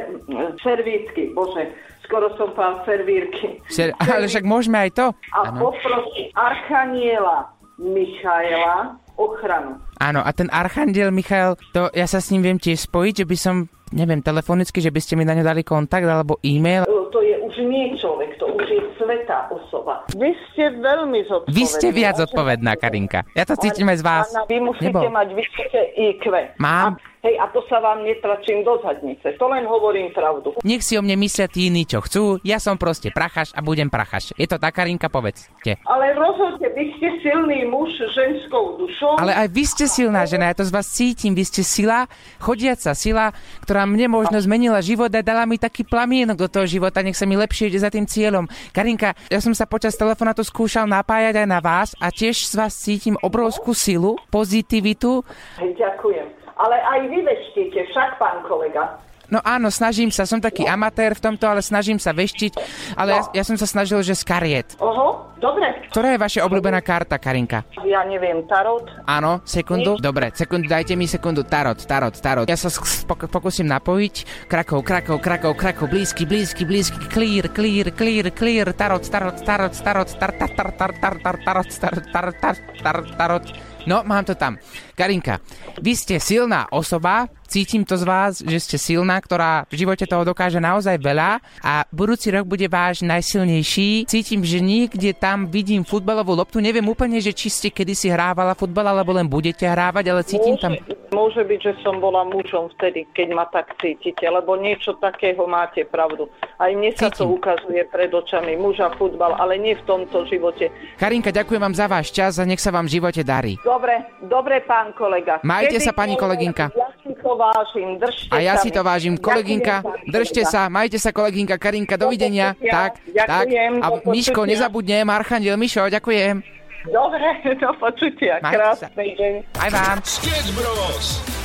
servítky, 0.60 1.32
bože, 1.32 1.72
skoro 2.04 2.32
som 2.36 2.52
pán 2.52 2.84
servírky. 2.84 3.62
Ser- 3.70 3.96
ale 3.96 4.26
však 4.28 4.44
môžeme 4.44 4.76
aj 4.76 4.90
to. 4.94 5.06
A 5.32 5.54
poprosím 5.54 6.28
Archaniela 6.36 7.54
Michaela 7.80 9.00
ochranu. 9.16 9.80
Áno, 10.00 10.20
a 10.24 10.30
ten 10.32 10.48
Archandiel 10.48 11.12
Michael, 11.12 11.60
to 11.76 11.92
ja 11.92 12.08
sa 12.08 12.24
s 12.24 12.32
ním 12.32 12.40
viem 12.44 12.58
tiež 12.60 12.88
spojiť, 12.88 13.24
že 13.24 13.26
by 13.28 13.36
som, 13.36 13.56
neviem, 13.92 14.24
telefonicky, 14.24 14.80
že 14.80 14.88
by 14.88 15.00
ste 15.00 15.16
mi 15.16 15.28
na 15.28 15.36
ňo 15.36 15.44
dali 15.44 15.60
kontakt 15.60 16.08
alebo 16.08 16.40
e-mail. 16.40 16.88
To 16.88 17.20
je 17.20 17.36
už 17.36 17.54
nie 17.68 17.92
človek, 18.00 18.32
to 18.40 18.48
už 18.48 18.64
je 18.64 18.80
svetá 18.96 19.50
osoba. 19.52 20.08
Vy 20.16 20.32
ste 20.50 20.72
veľmi 20.80 21.20
zodpovedná. 21.28 21.52
Vy 21.52 21.64
ste 21.68 21.88
viac 21.92 22.16
zodpovedná, 22.16 22.72
Karinka. 22.80 23.28
Ja 23.36 23.44
to 23.44 23.60
cítim 23.60 23.92
aj 23.92 23.98
z 24.00 24.04
vás. 24.04 24.26
Vy 24.48 24.56
musíte 24.62 24.94
Nebo? 24.94 25.12
mať 25.12 25.28
vysoké 25.36 25.82
IQ. 26.00 26.24
Mám. 26.56 26.96
A, 26.96 27.09
hej, 27.24 27.34
a 27.36 27.48
to 27.52 27.60
sa 27.68 27.80
vám 27.80 28.04
netračím 28.04 28.64
do 28.64 28.80
zadnice. 28.80 29.36
To 29.36 29.46
len 29.52 29.68
hovorím 29.68 30.12
pravdu. 30.12 30.56
Nech 30.64 30.84
si 30.84 30.96
o 30.96 31.04
mne 31.04 31.20
myslia 31.20 31.46
tí 31.46 31.68
iní, 31.68 31.84
čo 31.84 32.00
chcú. 32.00 32.40
Ja 32.42 32.56
som 32.56 32.80
proste 32.80 33.12
prachaš 33.12 33.52
a 33.52 33.60
budem 33.60 33.92
prachaš. 33.92 34.32
Je 34.36 34.48
to 34.48 34.56
tak, 34.56 34.76
Karinka, 34.76 35.12
povedzte. 35.12 35.76
Ale 35.84 36.16
rozhodne, 36.16 36.68
vy 36.72 36.96
ste 36.96 37.08
silný 37.20 37.68
muž 37.68 37.92
s 38.00 38.10
ženskou 38.16 38.80
dušou. 38.80 39.20
Ale 39.20 39.36
aj 39.36 39.48
vy 39.52 39.64
ste 39.68 39.84
silná 39.86 40.24
žena, 40.24 40.48
ja 40.50 40.56
to 40.56 40.64
z 40.64 40.72
vás 40.72 40.88
cítim. 40.88 41.36
Vy 41.36 41.44
ste 41.44 41.62
sila, 41.62 42.08
chodiaca 42.40 42.96
sila, 42.96 43.32
ktorá 43.64 43.84
mne 43.84 44.08
možno 44.08 44.40
zmenila 44.40 44.80
život 44.80 45.12
a 45.12 45.20
dala 45.20 45.44
mi 45.44 45.60
taký 45.60 45.84
plamienok 45.84 46.40
do 46.40 46.48
toho 46.48 46.64
života, 46.64 47.04
nech 47.04 47.18
sa 47.18 47.28
mi 47.28 47.36
lepšie 47.36 47.68
ide 47.68 47.80
za 47.80 47.92
tým 47.92 48.08
cieľom. 48.08 48.48
Karinka, 48.72 49.12
ja 49.28 49.38
som 49.44 49.52
sa 49.52 49.68
počas 49.68 49.96
telefonátu 50.00 50.40
skúšal 50.40 50.88
napájať 50.88 51.44
aj 51.44 51.48
na 51.48 51.60
vás 51.60 51.92
a 52.00 52.08
tiež 52.08 52.48
z 52.48 52.54
vás 52.56 52.72
cítim 52.72 53.20
obrovskú 53.20 53.76
silu, 53.76 54.16
pozitivitu. 54.32 55.20
Ďakujem. 55.60 56.39
Ale 56.60 56.76
aj 56.76 57.00
vy 57.08 57.18
veštíte, 57.24 57.80
však 57.88 58.20
pán 58.20 58.44
kolega. 58.44 59.00
No 59.30 59.38
áno, 59.46 59.70
snažím 59.70 60.10
sa, 60.10 60.26
som 60.26 60.42
taký 60.42 60.66
amatér 60.66 61.14
v 61.14 61.22
tomto, 61.22 61.46
ale 61.46 61.62
snažím 61.62 62.02
sa 62.02 62.10
veštiť, 62.10 62.50
ale 62.98 63.14
ja, 63.14 63.22
ja 63.30 63.42
som 63.46 63.54
sa 63.54 63.62
snažil, 63.62 64.02
že 64.02 64.18
z 64.18 64.26
kariet. 64.26 64.74
Oho, 64.82 65.30
dobre. 65.38 65.70
Ktorá 65.86 66.18
je 66.18 66.18
vaša 66.18 66.42
obľúbená 66.50 66.82
karta, 66.82 67.14
Karinka? 67.14 67.62
Ja 67.86 68.02
neviem, 68.02 68.42
tarot. 68.50 68.90
Áno, 69.06 69.38
sekundu. 69.46 70.02
Dobre, 70.02 70.34
sekundu, 70.34 70.66
dajte 70.66 70.98
mi 70.98 71.06
sekundu. 71.06 71.46
Tarot, 71.46 71.78
tarot, 71.78 72.10
tarot. 72.18 72.46
Ja 72.50 72.58
sa 72.58 72.74
sk- 72.74 73.06
pok- 73.06 73.30
pokúsim 73.30 73.70
napojiť. 73.70 74.50
Krakov, 74.50 74.82
Krakov, 74.82 75.22
Krakov, 75.22 75.54
Krakov, 75.54 75.86
blízky, 75.86 76.26
blízky, 76.26 76.66
blízky, 76.66 76.98
clear, 77.06 77.46
clear, 77.54 77.86
clear, 77.94 78.34
clear, 78.34 78.66
tarot, 78.74 79.06
tarot, 79.06 79.38
tarot, 79.46 79.70
tarot, 79.78 80.10
tar, 80.10 80.32
tar, 80.34 80.50
tar, 80.58 80.70
tar, 80.74 80.90
tar, 80.98 81.14
tar, 81.22 81.36
tarot, 81.38 81.70
tar, 81.70 81.94
tar, 82.10 82.26
tar, 82.34 82.56
tar, 82.82 82.98
tarot. 83.14 83.46
No, 83.88 84.04
mám 84.04 84.24
to 84.24 84.34
tam. 84.36 84.60
Karinka, 84.92 85.40
vy 85.80 85.96
ste 85.96 86.20
silná 86.20 86.68
osoba, 86.68 87.28
cítim 87.50 87.82
to 87.82 87.98
z 87.98 88.06
vás, 88.06 88.32
že 88.38 88.58
ste 88.62 88.76
silná, 88.78 89.18
ktorá 89.18 89.66
v 89.66 89.82
živote 89.82 90.06
toho 90.06 90.22
dokáže 90.22 90.62
naozaj 90.62 90.94
veľa 91.02 91.42
a 91.58 91.82
budúci 91.90 92.30
rok 92.30 92.46
bude 92.46 92.70
váš 92.70 93.02
najsilnejší. 93.02 94.06
Cítim, 94.06 94.46
že 94.46 94.62
niekde 94.62 95.10
tam 95.10 95.50
vidím 95.50 95.82
futbalovú 95.82 96.38
loptu. 96.38 96.62
Neviem 96.62 96.86
úplne, 96.86 97.18
že 97.18 97.34
či 97.34 97.50
ste 97.50 97.68
kedysi 97.74 98.06
hrávala 98.06 98.54
futbal, 98.54 98.86
alebo 98.94 99.10
len 99.10 99.26
budete 99.26 99.66
hrávať, 99.66 100.04
ale 100.14 100.22
cítim 100.22 100.54
tam... 100.54 100.78
Môže 101.10 101.42
byť, 101.42 101.58
že 101.58 101.72
som 101.82 101.98
bola 101.98 102.22
mužom 102.22 102.70
vtedy, 102.78 103.02
keď 103.10 103.28
ma 103.34 103.44
tak 103.50 103.74
cítite, 103.82 104.22
lebo 104.22 104.54
niečo 104.54 104.94
takého 105.02 105.42
máte 105.50 105.82
pravdu. 105.82 106.30
Aj 106.54 106.70
mne 106.70 106.94
sa 106.94 107.10
to 107.10 107.26
ukazuje 107.26 107.82
pred 107.90 108.14
očami, 108.14 108.54
muža 108.54 108.94
futbal, 108.94 109.34
ale 109.34 109.58
nie 109.58 109.74
v 109.74 109.82
tomto 109.90 110.22
živote. 110.30 110.70
Karinka, 111.02 111.34
ďakujem 111.34 111.58
vám 111.66 111.74
za 111.74 111.90
váš 111.90 112.14
čas 112.14 112.38
a 112.38 112.46
nech 112.46 112.62
sa 112.62 112.70
vám 112.70 112.86
v 112.86 113.02
živote 113.02 113.26
darí. 113.26 113.58
Dobre, 113.66 114.06
dobre, 114.22 114.62
pán 114.62 114.94
kolega. 114.94 115.42
Majte 115.42 115.82
sa, 115.82 115.90
pani 115.90 116.14
kolegynka. 116.14 116.70
Ja 116.78 116.94
vážim, 117.40 117.96
držte 117.96 118.28
A 118.28 118.44
ja 118.44 118.60
sa 118.60 118.62
si 118.62 118.68
to 118.68 118.84
vážim. 118.84 119.16
Kolegynka, 119.16 119.80
Ďakujem, 119.80 120.12
držte 120.12 120.42
sa, 120.44 120.68
majte 120.68 121.00
sa, 121.00 121.10
kolegynka, 121.16 121.56
Karinka, 121.56 121.96
dovidenia. 121.96 122.52
počutia. 122.52 122.72
Tak, 122.76 122.92
tak. 123.24 123.44
Ďakujem, 123.48 123.72
A 123.80 123.86
do 123.88 124.10
Miško, 124.12 124.40
nezabudnem, 124.44 125.06
Archandiel 125.08 125.56
Mišo, 125.56 125.88
ďakujem. 125.88 126.44
Dobre, 126.92 127.28
do 127.64 127.70
počutia. 127.80 128.40
Majte 128.44 128.76
sa. 128.76 128.88
Krásny 128.88 129.16
deň. 129.16 129.32
Aj 129.56 129.70
vám. 129.72 129.96
Sketch 130.04 130.52
Bros. 130.52 131.39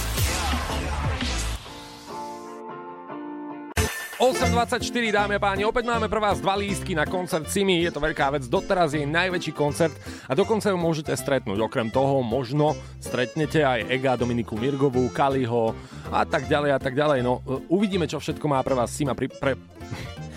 8.24, 4.26 4.90
dámy 5.14 5.38
a 5.38 5.42
páni, 5.44 5.70
opäť 5.70 5.86
máme 5.86 6.10
pre 6.10 6.18
vás 6.18 6.42
dva 6.42 6.58
lístky 6.58 6.98
na 6.98 7.06
koncert 7.06 7.46
Simi, 7.46 7.86
je 7.86 7.94
to 7.94 8.02
veľká 8.02 8.34
vec, 8.34 8.50
doteraz 8.50 8.98
je 8.98 9.06
najväčší 9.06 9.54
koncert 9.54 9.94
a 10.26 10.34
dokonca 10.34 10.74
ju 10.74 10.78
môžete 10.82 11.14
stretnúť. 11.14 11.62
Okrem 11.62 11.94
toho 11.94 12.26
možno 12.26 12.74
stretnete 12.98 13.62
aj 13.62 13.86
Ega, 13.86 14.18
Dominiku 14.18 14.58
Mirgovú, 14.58 15.14
Kaliho 15.14 15.78
a 16.10 16.26
tak 16.26 16.50
ďalej 16.50 16.74
a 16.74 16.80
tak 16.82 16.98
ďalej. 16.98 17.22
No, 17.22 17.46
e, 17.46 17.70
uvidíme, 17.70 18.10
čo 18.10 18.18
všetko 18.18 18.50
má 18.50 18.58
pre 18.66 18.74
vás 18.74 18.90
Sima 18.98 19.14
pri, 19.14 19.30
pre, 19.30 19.62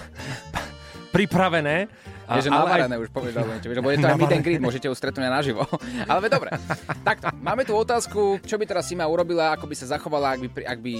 pripravené. 1.17 1.89
Je, 2.29 2.45
že 2.45 2.51
navarené 2.53 3.01
už 3.01 3.09
povedal 3.09 3.49
niečo, 3.49 3.73
že 3.73 3.81
bude 3.81 3.97
to 3.97 4.05
aj 4.05 4.21
meet 4.21 4.35
and 4.37 4.45
greet, 4.45 4.61
môžete 4.61 4.85
ju 4.85 4.93
stretnúť 4.93 5.25
aj 5.25 5.33
naživo. 5.33 5.65
Ale 6.11 6.29
dobre. 6.29 6.53
Takto, 7.01 7.33
máme 7.41 7.65
tu 7.65 7.73
otázku, 7.73 8.45
čo 8.45 8.61
by 8.61 8.65
teraz 8.69 8.93
Sima 8.93 9.09
urobila, 9.09 9.57
ako 9.57 9.65
by 9.65 9.75
sa 9.77 9.97
zachovala, 9.97 10.37
ak 10.37 10.41
by, 10.45 10.49
ak 10.61 10.79
by 10.85 10.95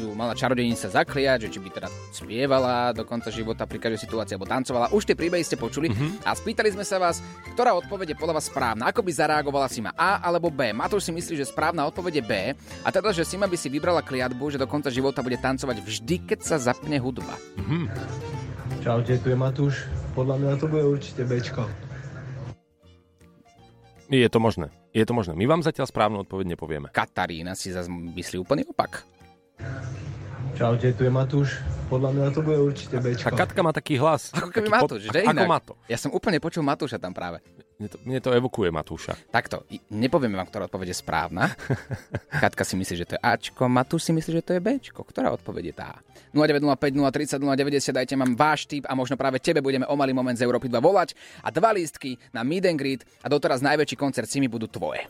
ju 0.00 0.08
mala 0.16 0.32
čarodejnica 0.32 0.88
zakliať, 0.88 1.48
že 1.48 1.52
či 1.52 1.58
by 1.60 1.68
teda 1.68 1.88
spievala 2.16 2.96
do 2.96 3.04
konca 3.04 3.28
života 3.28 3.68
pri 3.68 3.76
každej 3.76 4.00
situácii, 4.08 4.40
alebo 4.40 4.48
tancovala. 4.48 4.88
Už 4.96 5.04
tie 5.04 5.12
príbehy 5.12 5.44
ste 5.44 5.60
počuli 5.60 5.92
a 6.24 6.32
spýtali 6.32 6.72
sme 6.72 6.84
sa 6.88 6.96
vás, 6.96 7.20
ktorá 7.52 7.76
odpoveď 7.76 8.16
je 8.16 8.20
podľa 8.20 8.40
vás 8.40 8.48
správna. 8.48 8.88
Ako 8.88 9.04
by 9.04 9.10
zareagovala 9.12 9.68
Sima 9.68 9.92
A 9.92 10.24
alebo 10.24 10.48
B? 10.48 10.72
Matúš 10.72 11.08
si 11.08 11.12
myslí, 11.12 11.36
že 11.36 11.52
správna 11.52 11.84
odpoveď 11.92 12.20
je 12.20 12.24
B 12.24 12.32
a 12.56 12.88
teda, 12.88 13.12
že 13.12 13.28
Sima 13.28 13.44
by 13.44 13.56
si 13.60 13.68
vybrala 13.68 14.00
kliatbu, 14.00 14.56
že 14.56 14.60
do 14.60 14.64
konca 14.64 14.88
života 14.88 15.20
bude 15.20 15.36
tancovať 15.36 15.84
vždy, 15.84 16.16
keď 16.24 16.38
sa 16.40 16.56
zapne 16.56 16.96
hudba. 16.96 17.36
Čaute, 18.80 19.20
tu 19.20 19.28
je 19.28 19.36
Matúš. 19.36 19.99
Podľa 20.10 20.36
mňa 20.42 20.52
to 20.58 20.66
bude 20.66 20.84
určite 20.84 21.22
Bčko. 21.22 21.64
Je 24.10 24.26
to 24.26 24.42
možné, 24.42 24.74
je 24.90 25.06
to 25.06 25.14
možné. 25.14 25.38
My 25.38 25.46
vám 25.46 25.62
zatiaľ 25.62 25.86
správnu 25.86 26.26
odpoveď 26.26 26.58
nepovieme. 26.58 26.90
Katarína 26.90 27.54
si 27.54 27.70
zase 27.70 27.86
myslí 27.86 28.42
úplný 28.42 28.66
opak. 28.66 29.06
Čaute, 30.58 30.90
tu 30.98 31.06
je 31.06 31.12
Matúš. 31.14 31.62
Podľa 31.86 32.10
mňa 32.10 32.26
to 32.34 32.42
bude 32.42 32.58
určite 32.58 32.98
A 32.98 33.02
Bčko. 33.02 33.38
Katka 33.38 33.60
má 33.62 33.70
taký 33.70 34.02
hlas. 34.02 34.34
Ako 34.34 34.50
keby 34.50 34.66
taký 34.66 34.82
Matúš, 34.82 35.00
že 35.06 35.20
Ako 35.22 35.30
inak? 35.30 35.46
Mato. 35.46 35.72
Ja 35.86 35.94
som 35.94 36.10
úplne 36.10 36.42
počul 36.42 36.66
Matúša 36.66 36.98
tam 36.98 37.14
práve. 37.14 37.38
Mne 37.80 37.88
to, 37.88 37.96
mne 38.04 38.20
to 38.20 38.36
evokuje 38.36 38.68
Matúša. 38.68 39.16
Takto, 39.32 39.64
nepovieme 39.88 40.36
vám, 40.36 40.52
ktorá 40.52 40.68
odpoveď 40.68 40.92
je 40.92 41.00
správna. 41.00 41.48
Katka 42.44 42.60
si 42.60 42.76
myslí, 42.76 42.94
že 43.00 43.08
to 43.08 43.16
je 43.16 43.24
Ačko, 43.24 43.72
Matúš 43.72 44.04
si 44.04 44.12
myslí, 44.12 44.36
že 44.36 44.44
to 44.44 44.52
je 44.52 44.60
Bčko. 44.60 45.00
Ktorá 45.00 45.32
odpoveď 45.32 45.72
je 45.72 45.74
tá? 45.80 45.96
0905 46.36 47.40
030 47.40 47.40
090, 47.40 47.96
dajte 47.96 48.14
nám 48.20 48.36
váš 48.36 48.68
tip 48.68 48.84
a 48.84 48.92
možno 48.92 49.16
práve 49.16 49.40
tebe 49.40 49.64
budeme 49.64 49.88
o 49.88 49.96
malý 49.96 50.12
moment 50.12 50.36
z 50.36 50.44
Európy 50.44 50.68
2 50.68 50.76
volať 50.76 51.16
a 51.40 51.48
dva 51.48 51.72
lístky 51.72 52.20
na 52.36 52.44
Meet 52.44 52.68
and 52.68 52.76
Greet 52.76 53.00
a 53.24 53.32
doteraz 53.32 53.64
najväčší 53.64 53.96
koncert 53.96 54.28
Simi 54.28 54.44
budú 54.44 54.68
tvoje. 54.68 55.08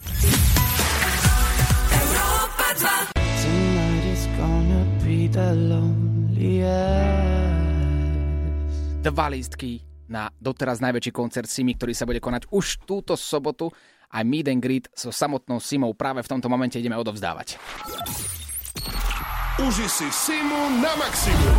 Dva 9.02 9.26
lístky 9.26 9.89
na 10.11 10.29
doteraz 10.42 10.83
najväčší 10.83 11.14
koncert 11.14 11.46
Simi, 11.46 11.79
ktorý 11.79 11.94
sa 11.94 12.05
bude 12.05 12.18
konať 12.18 12.51
už 12.51 12.83
túto 12.83 13.14
sobotu 13.14 13.70
a 14.11 14.27
Meet 14.27 14.51
and 14.51 14.61
Greet 14.61 14.87
so 14.90 15.14
samotnou 15.14 15.62
Simou 15.62 15.94
práve 15.94 16.27
v 16.27 16.31
tomto 16.35 16.51
momente 16.51 16.77
ideme 16.77 16.99
odovzdávať. 16.99 17.62
Uži 19.62 19.87
si 19.87 20.09
Simu 20.11 20.83
na 20.83 20.92
maximum. 20.99 21.57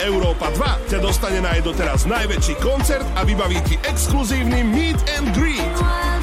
Európa 0.00 0.48
2 0.56 0.90
ťa 0.90 0.98
dostane 1.04 1.44
na 1.44 1.54
doteraz 1.60 2.08
najväčší 2.08 2.56
koncert 2.58 3.04
a 3.14 3.22
vybaví 3.22 3.60
ti 3.68 3.76
exkluzívny 3.84 4.64
Meet 4.64 5.00
and 5.16 5.28
Greet. 5.36 6.19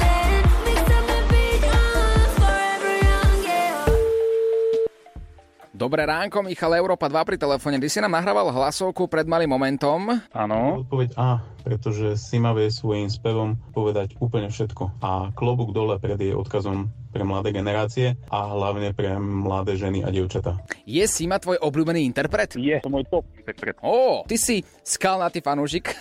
Dobré 5.78 6.10
ránko, 6.10 6.42
Michal 6.42 6.74
Európa 6.74 7.06
2 7.06 7.22
pri 7.22 7.38
telefóne. 7.38 7.78
Ty 7.78 7.86
si 7.86 8.02
nám 8.02 8.18
nahrával 8.18 8.50
hlasovku 8.50 9.06
pred 9.06 9.30
malým 9.30 9.54
momentom. 9.54 10.10
Áno. 10.34 10.82
Odpoveď 10.82 11.14
A, 11.14 11.38
pretože 11.62 12.18
Sima 12.18 12.50
vie 12.50 12.66
svojím 12.66 13.06
spevom 13.06 13.54
povedať 13.70 14.18
úplne 14.18 14.50
všetko. 14.50 14.98
A 14.98 15.30
klobúk 15.38 15.70
dole 15.70 15.94
pred 16.02 16.18
jej 16.18 16.34
odkazom 16.34 16.90
pre 17.14 17.22
mladé 17.22 17.54
generácie 17.54 18.18
a 18.26 18.58
hlavne 18.58 18.90
pre 18.90 19.22
mladé 19.22 19.78
ženy 19.78 20.02
a 20.02 20.10
dievčatá. 20.10 20.58
Je 20.82 21.06
Sima 21.06 21.38
tvoj 21.38 21.62
obľúbený 21.62 22.02
interpret? 22.02 22.58
Je, 22.58 22.82
to 22.82 22.90
môj 22.90 23.06
top 23.06 23.30
interpret. 23.38 23.78
Ó, 23.78 24.26
ty 24.26 24.34
si 24.34 24.66
skalnatý 24.82 25.46
fanúšik. 25.46 25.94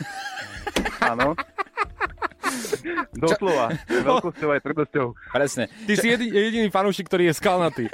Áno. 1.06 1.38
Doslova, 3.14 3.78
veľkosťou 3.86 4.50
aj 4.58 4.60
tvrdosťou. 4.66 5.08
Presne. 5.38 5.70
Ty 5.86 5.94
si 6.02 6.08
jedi, 6.10 6.34
jediný 6.34 6.74
fanúšik, 6.74 7.06
ktorý 7.06 7.30
je 7.30 7.38
skalnatý. 7.38 7.86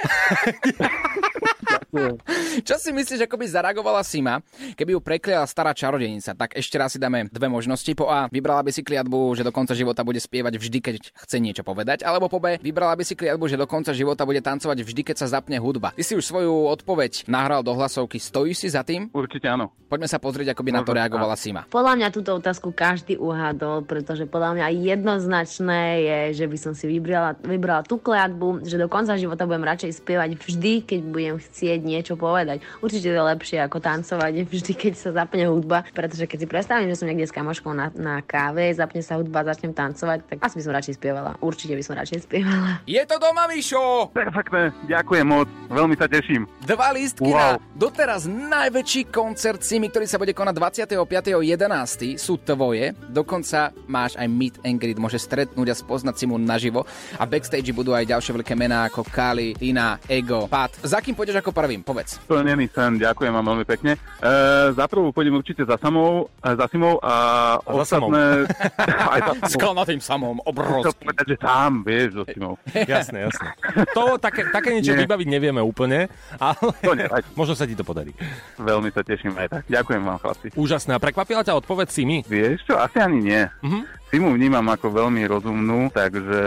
Čo 2.68 2.78
si 2.78 2.90
myslíš, 2.94 3.26
ako 3.26 3.36
by 3.38 3.44
zareagovala 3.50 4.02
Sima, 4.06 4.42
keby 4.78 4.98
ju 4.98 5.00
prekliala 5.02 5.46
stará 5.46 5.74
čarodenica? 5.74 6.34
Tak 6.34 6.58
ešte 6.58 6.76
raz 6.78 6.94
si 6.94 6.98
dáme 7.02 7.26
dve 7.30 7.50
možnosti. 7.50 7.90
Po 7.94 8.10
A, 8.10 8.26
vybrala 8.30 8.62
by 8.62 8.70
si 8.70 8.82
kliatbu, 8.86 9.34
že 9.38 9.46
do 9.46 9.54
konca 9.54 9.74
života 9.74 10.06
bude 10.06 10.18
spievať 10.18 10.58
vždy, 10.58 10.78
keď 10.82 10.94
chce 11.14 11.36
niečo 11.38 11.62
povedať. 11.66 12.02
Alebo 12.06 12.30
po 12.30 12.38
B, 12.42 12.58
vybrala 12.58 12.94
by 12.98 13.02
si 13.06 13.14
kliatbu, 13.18 13.46
že 13.46 13.58
do 13.58 13.66
konca 13.66 13.94
života 13.94 14.26
bude 14.26 14.42
tancovať 14.42 14.82
vždy, 14.82 15.02
keď 15.02 15.16
sa 15.22 15.26
zapne 15.40 15.58
hudba. 15.58 15.94
Ty 15.94 16.02
si 16.02 16.14
už 16.18 16.26
svoju 16.26 16.70
odpoveď 16.74 17.26
nahral 17.30 17.62
do 17.62 17.74
hlasovky. 17.74 18.18
Stojíš 18.18 18.66
si 18.66 18.68
za 18.70 18.82
tým? 18.82 19.10
Určite 19.14 19.46
áno. 19.50 19.70
Poďme 19.86 20.10
sa 20.10 20.18
pozrieť, 20.18 20.56
ako 20.56 20.62
by 20.66 20.70
na 20.74 20.82
to 20.82 20.90
reagovala 20.90 21.38
Sima. 21.38 21.70
Podľa 21.70 21.94
mňa 21.94 22.08
túto 22.10 22.34
otázku 22.34 22.74
každý 22.74 23.14
uhádol, 23.14 23.86
pretože 23.86 24.26
podľa 24.26 24.58
mňa 24.58 24.66
jednoznačné 24.74 25.82
je, 26.02 26.18
že 26.42 26.46
by 26.50 26.58
som 26.58 26.72
si 26.74 26.90
vybrala, 26.90 27.38
vybrala 27.38 27.86
tú 27.86 28.02
kliatbu, 28.02 28.66
že 28.66 28.80
do 28.80 28.90
konca 28.90 29.14
života 29.14 29.46
budem 29.46 29.62
radšej 29.62 30.02
spievať 30.02 30.30
vždy, 30.34 30.72
keď 30.82 31.00
budem 31.06 31.36
chcieť 31.38 31.80
niečo 31.84 32.16
povedať. 32.16 32.64
Určite 32.80 33.12
to 33.12 33.16
je 33.16 33.28
lepšie 33.30 33.58
ako 33.60 33.78
tancovať 33.78 34.48
vždy, 34.48 34.72
keď 34.74 34.92
sa 34.96 35.10
zapne 35.12 35.46
hudba, 35.46 35.84
pretože 35.92 36.24
keď 36.24 36.38
si 36.40 36.46
predstavím, 36.48 36.88
že 36.88 36.96
som 36.96 37.06
niekde 37.06 37.28
s 37.28 37.34
kamoškou 37.34 37.70
na, 37.70 37.92
na 37.92 38.18
káve, 38.18 38.72
zapne 38.72 39.04
sa 39.04 39.14
hudba, 39.14 39.44
začnem 39.44 39.70
tancovať, 39.70 40.24
tak 40.24 40.38
asi 40.40 40.56
by 40.56 40.62
som 40.64 40.72
radšej 40.72 40.94
spievala. 40.96 41.30
Určite 41.38 41.76
by 41.76 41.82
som 41.84 41.94
radšej 41.94 42.24
spievala. 42.24 42.80
Je 42.88 43.02
to 43.04 43.20
doma, 43.20 43.44
Mišo! 43.46 44.08
Perfektné, 44.10 44.72
ďakujem 44.88 45.26
moc, 45.28 45.44
veľmi 45.68 45.94
sa 45.94 46.08
teším. 46.08 46.48
Dva 46.64 46.90
lístky 46.90 47.28
Wow. 47.28 47.36
na 47.36 47.48
doteraz 47.74 48.24
najväčší 48.24 49.10
koncert 49.10 49.60
Simi, 49.60 49.90
ktorý 49.90 50.06
sa 50.06 50.16
bude 50.16 50.32
konať 50.32 50.54
25.11. 50.54 52.16
sú 52.16 52.38
tvoje. 52.38 52.94
Dokonca 53.10 53.74
máš 53.84 54.16
aj 54.16 54.28
meet 54.30 54.56
and 54.62 54.78
greet, 54.78 54.96
môžeš 54.96 55.26
stretnúť 55.26 55.68
a 55.70 55.76
spoznať 55.76 56.14
Simu 56.16 56.38
naživo. 56.38 56.86
A 57.18 57.26
backstage 57.26 57.74
budú 57.74 57.92
aj 57.92 58.06
ďalšie 58.06 58.32
veľké 58.32 58.54
mená 58.54 58.86
ako 58.86 59.04
Kali, 59.04 59.52
Tina, 59.54 59.98
Ego, 60.06 60.46
Pat. 60.46 60.72
Za 60.80 61.02
kým 61.02 61.12
pôjdeš 61.12 61.42
ako 61.42 61.50
prvým? 61.74 61.80
Povedz. 61.82 62.10
Splnený 62.20 62.70
sen, 62.70 62.96
ďakujem 62.96 63.32
vám 63.32 63.44
veľmi 63.44 63.66
pekne. 63.66 63.92
E, 63.94 64.30
za 64.70 64.86
prvú 64.86 65.10
pôjdem 65.10 65.34
určite 65.34 65.62
za 65.62 65.74
samou, 65.74 66.30
e, 66.38 66.48
za 66.48 66.66
Simou 66.68 67.00
a, 67.00 67.14
A 67.58 67.70
za 67.82 67.98
samou. 67.98 68.08
ostatné... 68.08 68.46
aj 69.14 69.20
za 69.20 69.32
samou. 69.40 69.50
Skalnatým 69.50 70.00
samom, 70.00 70.36
Chcel 70.36 70.46
obrovský. 70.46 71.02
povedať, 71.02 71.26
že 71.26 71.36
sám, 71.36 71.72
vieš, 71.82 72.08
so 72.12 72.24
Simou. 72.24 72.54
Jasné, 72.94 73.18
jasné. 73.22 73.48
To 73.90 74.02
také, 74.16 74.46
také 74.48 74.68
niečo 74.70 74.94
Nie. 74.94 75.02
vybaviť 75.02 75.26
nevieme 75.26 75.58
úplne, 75.58 76.06
ale 76.36 76.54
To 76.78 76.92
nevadí. 76.94 77.26
možno 77.34 77.54
sa 77.54 77.64
ti 77.64 77.74
to 77.74 77.82
podarí. 77.82 78.14
Veľmi 78.56 78.90
sa 78.90 79.02
teším 79.02 79.34
aj 79.34 79.48
tak. 79.50 79.62
Ďakujem 79.66 80.02
vám, 80.04 80.18
chlapci. 80.20 80.46
Úžasné. 80.54 80.94
A 80.94 81.00
prekvapila 81.00 81.42
ťa 81.42 81.56
odpoveď 81.56 81.88
Simi? 81.88 82.22
Vieš 82.22 82.62
čo, 82.64 82.74
asi 82.76 83.00
ani 83.00 83.18
nie. 83.20 83.42
Mhm. 83.60 84.03
Simu 84.12 84.30
vnímam 84.36 84.62
ako 84.70 84.92
veľmi 84.92 85.22
rozumnú, 85.26 85.90
takže 85.90 86.40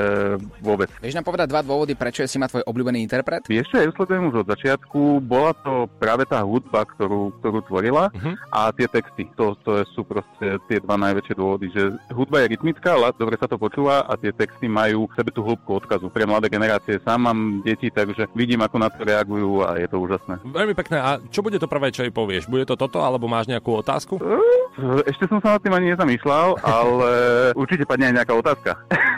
vôbec. 0.61 0.87
Vieš 1.01 1.17
nám 1.19 1.25
povedať 1.27 1.47
dva 1.51 1.61
dôvody, 1.65 1.97
prečo 1.97 2.23
je 2.23 2.29
Sima 2.29 2.47
tvoj 2.47 2.63
obľúbený 2.63 3.01
interpret? 3.03 3.43
Vieš 3.49 3.73
ja 3.75 3.83
ju 3.83 3.91
sledujem 3.97 4.29
už 4.31 4.45
od 4.45 4.51
začiatku. 4.53 5.19
Bola 5.21 5.51
to 5.51 5.89
práve 5.99 6.23
tá 6.23 6.41
hudba, 6.45 6.87
ktorú, 6.87 7.35
ktorú 7.41 7.59
tvorila 7.67 8.13
a 8.53 8.71
tie 8.71 8.87
texty. 8.87 9.27
To, 9.35 9.57
to 9.65 9.83
sú 9.91 10.07
proste 10.07 10.61
tie 10.71 10.77
dva 10.79 10.95
najväčšie 10.95 11.35
dôvody, 11.35 11.67
že 11.73 11.91
hudba 12.13 12.45
je 12.45 12.55
rytmická, 12.55 12.95
ale 12.95 13.11
dobre 13.15 13.35
sa 13.35 13.49
to 13.49 13.59
počúva 13.59 14.05
a 14.07 14.13
tie 14.15 14.31
texty 14.31 14.71
majú 14.71 15.09
v 15.11 15.15
sebe 15.17 15.29
tú 15.35 15.43
hĺbku 15.43 15.83
odkazu. 15.83 16.07
Pre 16.07 16.23
mladé 16.23 16.47
generácie 16.47 17.01
sám 17.03 17.27
mám 17.27 17.39
deti, 17.65 17.91
takže 17.91 18.31
vidím, 18.31 18.63
ako 18.63 18.75
na 18.79 18.87
to 18.87 19.03
reagujú 19.03 19.67
a 19.67 19.75
je 19.77 19.87
to 19.91 19.97
úžasné. 19.99 20.39
Veľmi 20.45 20.73
pekné. 20.73 20.97
A 21.03 21.19
čo 21.29 21.43
bude 21.43 21.59
to 21.59 21.67
prvé, 21.67 21.91
čo 21.91 22.07
jej 22.07 22.13
povieš? 22.13 22.47
Bude 22.47 22.63
to 22.63 22.79
toto, 22.79 23.03
alebo 23.03 23.27
máš 23.27 23.51
nejakú 23.51 23.75
otázku? 23.75 24.19
Ešte 25.09 25.25
som 25.25 25.41
sa 25.41 25.57
nad 25.57 25.61
tým 25.61 25.73
ani 25.73 25.93
nezamýšľal, 25.93 26.61
ale 26.79 27.11
určite 27.53 27.83
padne 27.85 28.11
aj 28.11 28.15
nejaká 28.23 28.33
otázka. 28.33 28.71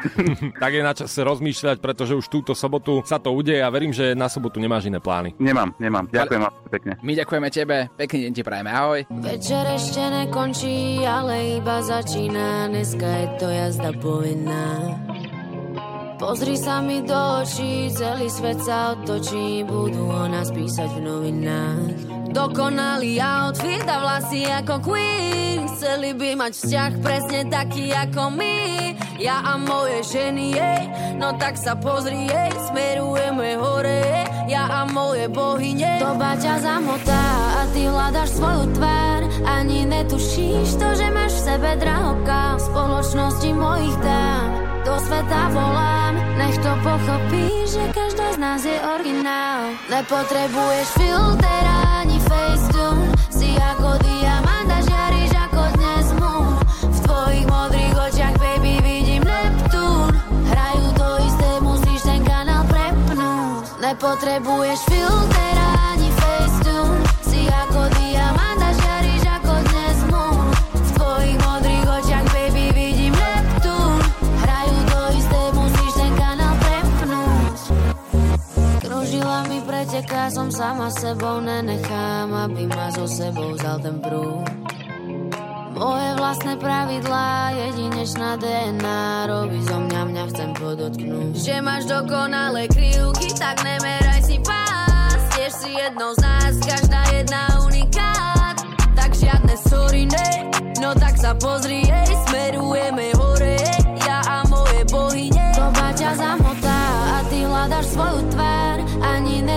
tak 0.61 0.71
je 0.73 0.81
na 0.83 0.93
čase 0.95 1.19
rozmýšľať, 1.23 1.77
pretože 1.79 2.13
už 2.15 2.25
túto 2.27 2.51
sobotu 2.55 3.03
sa 3.05 3.19
to 3.19 3.31
udeje 3.31 3.63
a 3.63 3.69
verím, 3.71 3.95
že 3.95 4.15
na 4.15 4.27
sobotu 4.27 4.59
nemáš 4.59 4.87
iné 4.87 4.99
plány. 4.99 5.35
Nemám, 5.39 5.75
nemám. 5.79 6.05
Ďakujem 6.11 6.41
vám 6.41 6.53
pekne. 6.71 6.93
My 7.03 7.13
ďakujeme 7.15 7.47
tebe, 7.51 7.77
pekný 7.95 8.17
deň 8.29 8.31
ti 8.35 8.43
prajeme, 8.43 8.69
ahoj. 8.71 8.99
Večer 9.09 9.63
ešte 9.75 10.01
nekončí, 10.01 11.03
ale 11.03 11.61
iba 11.61 11.81
začína. 11.83 12.69
Dneska 12.71 13.07
je 13.07 13.27
to 13.39 13.47
jazda 13.47 13.91
povinná. 13.99 14.95
Pozri 16.19 16.60
sa 16.60 16.84
mi 16.84 16.99
do 16.99 17.15
očí, 17.15 17.88
celý 17.95 18.27
svet 18.27 18.60
sa 18.60 18.91
otočí, 18.91 19.63
budú 19.63 20.12
o 20.12 20.27
nás 20.27 20.51
písať 20.51 20.99
v 20.99 21.08
novinách. 21.08 21.95
Dokonalý 22.36 23.23
outfit 23.23 23.88
a 23.88 24.03
vlasy 24.03 24.43
ako 24.43 24.84
Queen, 24.84 25.63
chceli 25.71 26.12
by 26.12 26.36
mať 26.36 26.53
vzťah 26.60 26.91
presne 26.99 27.47
taký 27.47 27.95
ako 27.95 28.36
my. 28.36 28.60
Ja 29.15 29.47
a 29.47 29.55
moje 29.55 30.03
ženy, 30.12 30.60
jej, 30.60 30.84
no 31.15 31.39
tak 31.39 31.55
sa 31.55 31.79
pozri, 31.79 32.27
jej, 32.27 32.51
smerujeme 32.67 33.55
hore, 33.55 34.27
ja 34.51 34.67
a 34.67 34.84
moje 34.91 35.32
bohyne. 35.32 36.03
Doba 36.03 36.36
ťa 36.36 36.55
zamotá 36.60 37.25
a 37.58 37.67
ty 37.71 37.88
hľadaš 37.88 38.36
svoju 38.36 38.75
tvár, 38.75 39.23
ani 39.47 39.88
netušíš 39.88 40.67
to, 40.75 40.88
že 40.99 41.08
máš 41.15 41.32
v 41.32 41.45
sebe 41.47 41.71
drahoká 41.79 42.60
v 42.60 42.62
spoločnosti 42.67 43.49
mojich 43.55 43.97
dám. 44.03 44.68
Do 44.89 44.97
sveta 44.97 45.54
volám, 45.54 46.17
nech 46.41 46.58
to 46.65 46.73
pochopí, 46.82 47.45
že 47.69 47.93
každá 47.93 48.34
z 48.34 48.38
nás 48.41 48.65
je 48.65 48.73
originál. 48.97 49.69
Nepotrebuješ 49.86 50.88
filter 50.97 51.63
ani 51.93 52.17
facetune, 52.25 53.13
si 53.30 53.54
ako 53.54 54.02
diamant 54.02 54.65
a 54.65 54.82
žiariš 54.82 55.32
ako 55.45 55.62
dnes 55.78 56.08
moon. 56.17 56.58
V 56.89 56.99
tvojich 57.06 57.45
modrých 57.45 57.95
očiach, 58.02 58.36
baby, 58.41 58.82
vidím 58.82 59.21
Neptún. 59.30 60.10
Hrajú 60.49 60.88
to 60.97 61.10
isté, 61.21 61.49
musíš 61.62 62.02
ten 62.02 62.25
kanál 62.25 62.65
prepnúť. 62.65 63.62
Nepotrebuješ 63.86 64.80
filter 64.89 65.68
preteká, 80.10 80.34
som 80.34 80.50
sama 80.50 80.89
sebou 80.89 81.38
nenechám, 81.38 82.34
aby 82.34 82.65
ma 82.65 82.89
so 82.89 83.06
sebou 83.06 83.54
vzal 83.54 83.78
ten 83.78 84.02
prúd. 84.02 84.50
Moje 85.78 86.10
vlastné 86.17 86.58
pravidlá, 86.60 87.56
jedinečná 87.56 88.36
DNA 88.36 89.30
Robí 89.30 89.62
zo 89.63 89.80
mňa, 89.80 90.02
mňa 90.12 90.24
chcem 90.34 90.50
podotknúť. 90.58 91.34
Že 91.39 91.56
máš 91.62 91.88
dokonalé 91.88 92.67
krivky, 92.67 93.32
tak 93.38 93.62
nemeraj 93.63 94.26
si 94.26 94.41
pás. 94.43 95.22
Tiež 95.38 95.54
si 95.56 95.72
jednou 95.78 96.12
z 96.17 96.26
nás, 96.26 96.54
každá 96.60 97.00
jedna 97.15 97.48
unikát 97.63 98.60
Tak 98.91 99.15
žiadne 99.15 99.56
sorry, 99.56 100.04
ne 100.04 100.52
No 100.84 100.91
tak 100.91 101.15
sa 101.15 101.32
pozri, 101.32 101.86
jej, 101.88 102.12
smerujeme 102.28 103.15
hore 103.15 103.38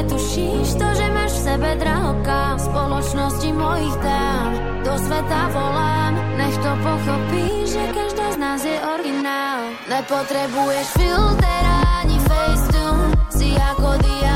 netušíš 0.02 0.82
to, 0.82 0.88
že 0.98 1.06
máš 1.14 1.32
v 1.38 1.42
sebe 1.46 1.70
drahoká 1.78 2.58
spoločnosti 2.58 3.48
mojich 3.54 3.96
dám. 4.02 4.50
Do 4.82 4.94
sveta 4.98 5.42
volám, 5.54 6.14
nech 6.34 6.56
to 6.58 6.72
pochopí, 6.82 7.46
že 7.70 7.82
každá 7.94 8.26
z 8.34 8.38
nás 8.42 8.60
je 8.66 8.76
originál. 8.82 9.62
Nepotrebuješ 9.86 10.86
filter 10.98 11.62
ani 12.02 12.18
facetune 12.18 13.14
Si 13.30 13.54
ako 13.54 13.94
diamant 14.02 14.31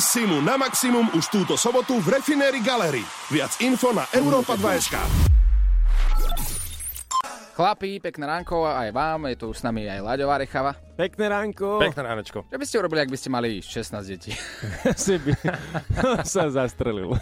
Uži 0.00 0.08
si 0.08 0.24
Simu 0.24 0.40
na 0.40 0.56
maximum 0.56 1.12
už 1.12 1.28
túto 1.28 1.60
sobotu 1.60 2.00
v 2.00 2.16
Refinery 2.16 2.64
Gallery. 2.64 3.04
Viac 3.28 3.60
info 3.60 3.92
na 3.92 4.08
Europa 4.16 4.56
2.sk. 4.56 4.96
Chlapi, 7.60 8.00
pekné 8.00 8.24
ránko 8.24 8.64
aj 8.64 8.88
vám, 8.88 9.28
je 9.28 9.36
tu 9.36 9.52
s 9.52 9.60
nami 9.60 9.84
aj 9.84 10.00
Laďová 10.00 10.40
Rechava. 10.40 10.72
Pekné 10.96 11.28
ránko. 11.28 11.76
Pekné 11.84 12.00
ránečko. 12.08 12.48
Čo 12.48 12.56
by 12.56 12.64
ste 12.64 12.80
urobili, 12.80 13.04
ak 13.04 13.12
by 13.12 13.18
ste 13.20 13.28
mali 13.28 13.60
16 13.60 14.00
detí? 14.08 14.32
si 15.04 15.20
by 15.20 15.32
sa 16.32 16.48
zastrelil. 16.48 17.12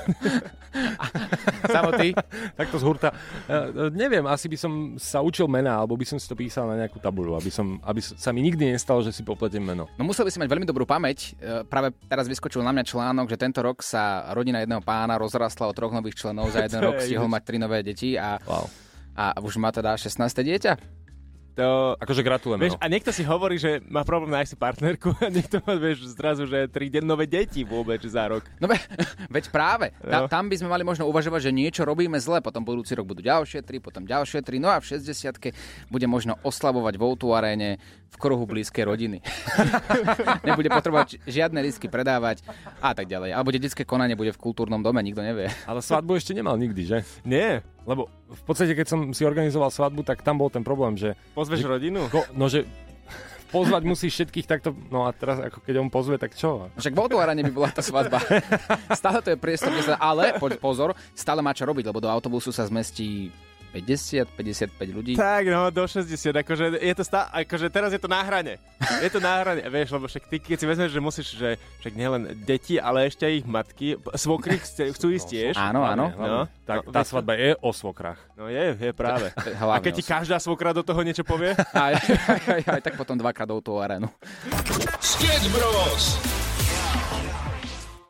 Samo 1.74 1.90
ty? 1.98 2.14
Takto 2.54 2.78
z 2.78 2.84
hurta. 2.86 3.10
Uh, 3.50 3.90
neviem, 3.90 4.22
asi 4.30 4.46
by 4.46 4.54
som 4.54 4.94
sa 4.94 5.26
učil 5.26 5.50
mena, 5.50 5.74
alebo 5.74 5.98
by 5.98 6.06
som 6.06 6.22
si 6.22 6.30
to 6.30 6.38
písal 6.38 6.70
na 6.70 6.86
nejakú 6.86 7.02
tabuľu, 7.02 7.34
aby, 7.34 7.50
som, 7.50 7.82
aby 7.82 7.98
sa 7.98 8.30
mi 8.30 8.38
nikdy 8.38 8.78
nestalo, 8.78 9.02
že 9.02 9.10
si 9.10 9.26
popletiem 9.26 9.66
meno. 9.66 9.90
No 9.98 10.06
musel 10.06 10.22
by 10.22 10.30
si 10.30 10.38
mať 10.38 10.54
veľmi 10.54 10.70
dobrú 10.70 10.86
pamäť. 10.86 11.34
E, 11.34 11.66
Práve 11.66 11.98
teraz 12.06 12.30
vyskočil 12.30 12.62
na 12.62 12.70
mňa 12.70 12.86
článok, 12.86 13.26
že 13.26 13.42
tento 13.42 13.58
rok 13.58 13.82
sa 13.82 14.30
rodina 14.38 14.62
jedného 14.62 14.86
pána 14.86 15.18
rozrastla 15.18 15.66
o 15.66 15.74
troch 15.74 15.90
nových 15.90 16.14
členov 16.14 16.54
za 16.54 16.62
jeden 16.62 16.78
rok, 16.78 17.02
je 17.02 17.10
stihol 17.10 17.26
mať 17.26 17.42
tri 17.42 17.58
nové 17.58 17.82
deti 17.82 18.14
a, 18.14 18.38
wow. 18.46 18.87
A 19.18 19.34
už 19.36 19.58
má 19.58 19.68
teda 19.68 19.92
16. 19.92 20.14
dieťa. 20.38 20.78
To... 21.58 21.98
Akože 21.98 22.22
gratulujeme. 22.22 22.62
Vieš, 22.62 22.78
a 22.78 22.86
niekto 22.86 23.10
si 23.10 23.26
hovorí, 23.26 23.58
že 23.58 23.82
má 23.82 24.06
problém 24.06 24.30
nájsť 24.30 24.46
si 24.46 24.56
partnerku 24.56 25.10
a 25.18 25.26
niekto 25.26 25.58
má, 25.58 25.74
vieš, 25.74 26.14
zrazu, 26.14 26.46
že 26.46 26.70
tri 26.70 26.86
de- 26.86 27.02
nové 27.02 27.26
deti 27.26 27.66
vôbec 27.66 27.98
za 27.98 28.30
rok. 28.30 28.46
No 28.62 28.70
ve, 28.70 28.78
veď 29.34 29.50
práve. 29.50 29.90
Ta, 29.98 30.22
No. 30.22 30.30
tam 30.30 30.46
by 30.46 30.54
sme 30.54 30.70
mali 30.70 30.86
možno 30.86 31.10
uvažovať, 31.10 31.50
že 31.50 31.52
niečo 31.52 31.82
robíme 31.82 32.14
zle, 32.16 32.38
potom 32.38 32.62
budúci 32.62 32.94
rok 32.94 33.10
budú 33.10 33.26
ďalšie 33.26 33.66
tri, 33.66 33.82
potom 33.82 34.06
ďalšie 34.06 34.38
tri, 34.46 34.62
no 34.62 34.70
a 34.70 34.78
v 34.78 34.86
60 34.86 35.50
bude 35.90 36.06
možno 36.06 36.38
oslavovať 36.46 36.94
v 36.94 37.02
Outu 37.02 37.34
aréne 37.34 37.82
v 38.06 38.16
kruhu 38.16 38.46
blízkej 38.46 38.86
rodiny. 38.86 39.18
Nebude 40.46 40.70
potrebovať 40.70 41.26
žiadne 41.26 41.58
risky 41.58 41.90
predávať 41.90 42.46
a 42.78 42.94
tak 42.94 43.10
ďalej. 43.10 43.34
Alebo 43.34 43.50
detské 43.50 43.82
konanie 43.82 44.14
bude 44.14 44.30
v 44.30 44.38
kultúrnom 44.38 44.78
dome, 44.78 45.02
nikto 45.02 45.26
nevie. 45.26 45.50
Ale 45.66 45.82
svadbu 45.82 46.14
ešte 46.14 46.38
nemal 46.38 46.54
nikdy, 46.54 46.82
že? 46.86 46.98
Nie. 47.26 47.66
Lebo 47.84 48.10
v 48.28 48.42
podstate, 48.44 48.72
keď 48.74 48.86
som 48.86 49.00
si 49.14 49.22
organizoval 49.22 49.70
svadbu, 49.70 50.02
tak 50.04 50.24
tam 50.24 50.40
bol 50.40 50.50
ten 50.50 50.64
problém, 50.64 50.98
že... 50.98 51.14
Pozveš 51.32 51.64
že, 51.64 51.68
rodinu? 51.68 52.06
Ko, 52.10 52.24
no, 52.36 52.50
že 52.50 52.68
pozvať 53.54 53.82
musíš 53.84 54.12
všetkých 54.18 54.46
takto, 54.46 54.76
no 54.92 55.08
a 55.08 55.12
teraz 55.14 55.40
ako 55.40 55.64
keď 55.64 55.74
on 55.80 55.88
pozve, 55.88 56.20
tak 56.20 56.36
čo? 56.36 56.68
Však 56.76 56.92
v 56.92 57.00
Outu 57.00 57.16
aréne 57.16 57.46
by 57.48 57.52
bola 57.52 57.70
tá 57.72 57.80
svadba. 57.80 58.20
stále 59.00 59.24
to 59.24 59.32
je 59.32 59.38
priestor, 59.40 59.72
kde 59.72 59.92
sa... 59.92 59.96
Ale, 59.96 60.36
poď 60.36 60.60
pozor, 60.60 60.92
stále 61.16 61.40
má 61.40 61.56
čo 61.56 61.64
robiť, 61.64 61.88
lebo 61.88 62.02
do 62.02 62.12
autobusu 62.12 62.52
sa 62.52 62.68
zmestí 62.68 63.32
50-55 63.78 64.90
ľudí. 64.90 65.14
Tak, 65.14 65.46
no, 65.46 65.70
do 65.70 65.86
60, 65.86 66.10
akože 66.34 66.82
je 66.82 66.94
to 66.98 67.04
stá, 67.06 67.30
akože 67.30 67.70
teraz 67.70 67.94
je 67.94 68.00
to 68.02 68.10
na 68.10 68.20
hrane. 68.26 68.58
Je 68.98 69.10
to 69.10 69.22
na 69.22 69.38
hrane, 69.38 69.62
vieš, 69.74 69.94
lebo 69.94 70.10
však 70.10 70.24
ty, 70.26 70.36
keď 70.42 70.56
si 70.58 70.66
vezmeš, 70.66 70.90
že 70.90 71.00
musíš, 71.00 71.28
že 71.38 71.50
však 71.82 71.92
nielen 71.94 72.22
deti, 72.42 72.82
ale 72.82 73.06
ešte 73.06 73.24
aj 73.24 73.34
ich 73.38 73.46
matky, 73.46 73.86
svokry 74.18 74.58
chcú 74.62 75.06
ísť 75.14 75.26
tiež. 75.30 75.54
Áno, 75.54 75.86
áno. 75.86 76.10
No, 76.18 76.44
Tak 76.66 76.86
no, 76.86 76.90
tá 76.90 77.02
svadba 77.06 77.38
je 77.38 77.54
o 77.62 77.70
svokrach. 77.70 78.18
No 78.34 78.50
je, 78.50 78.74
je 78.74 78.90
práve. 78.90 79.30
Hlavne 79.62 79.78
A 79.78 79.84
keď 79.84 79.92
ti 79.94 80.04
každá 80.04 80.36
svokra 80.42 80.74
do 80.74 80.82
toho 80.82 81.00
niečo 81.06 81.22
povie? 81.22 81.54
Aj, 81.78 81.94
aj, 81.94 82.40
aj, 82.48 82.62
aj 82.74 82.80
tak 82.82 82.94
potom 82.98 83.14
dvakrát 83.14 83.46
do 83.46 83.62
tú 83.62 83.78
arénu. 83.78 84.10
Sketch 84.98 85.46
Bros. 85.54 86.47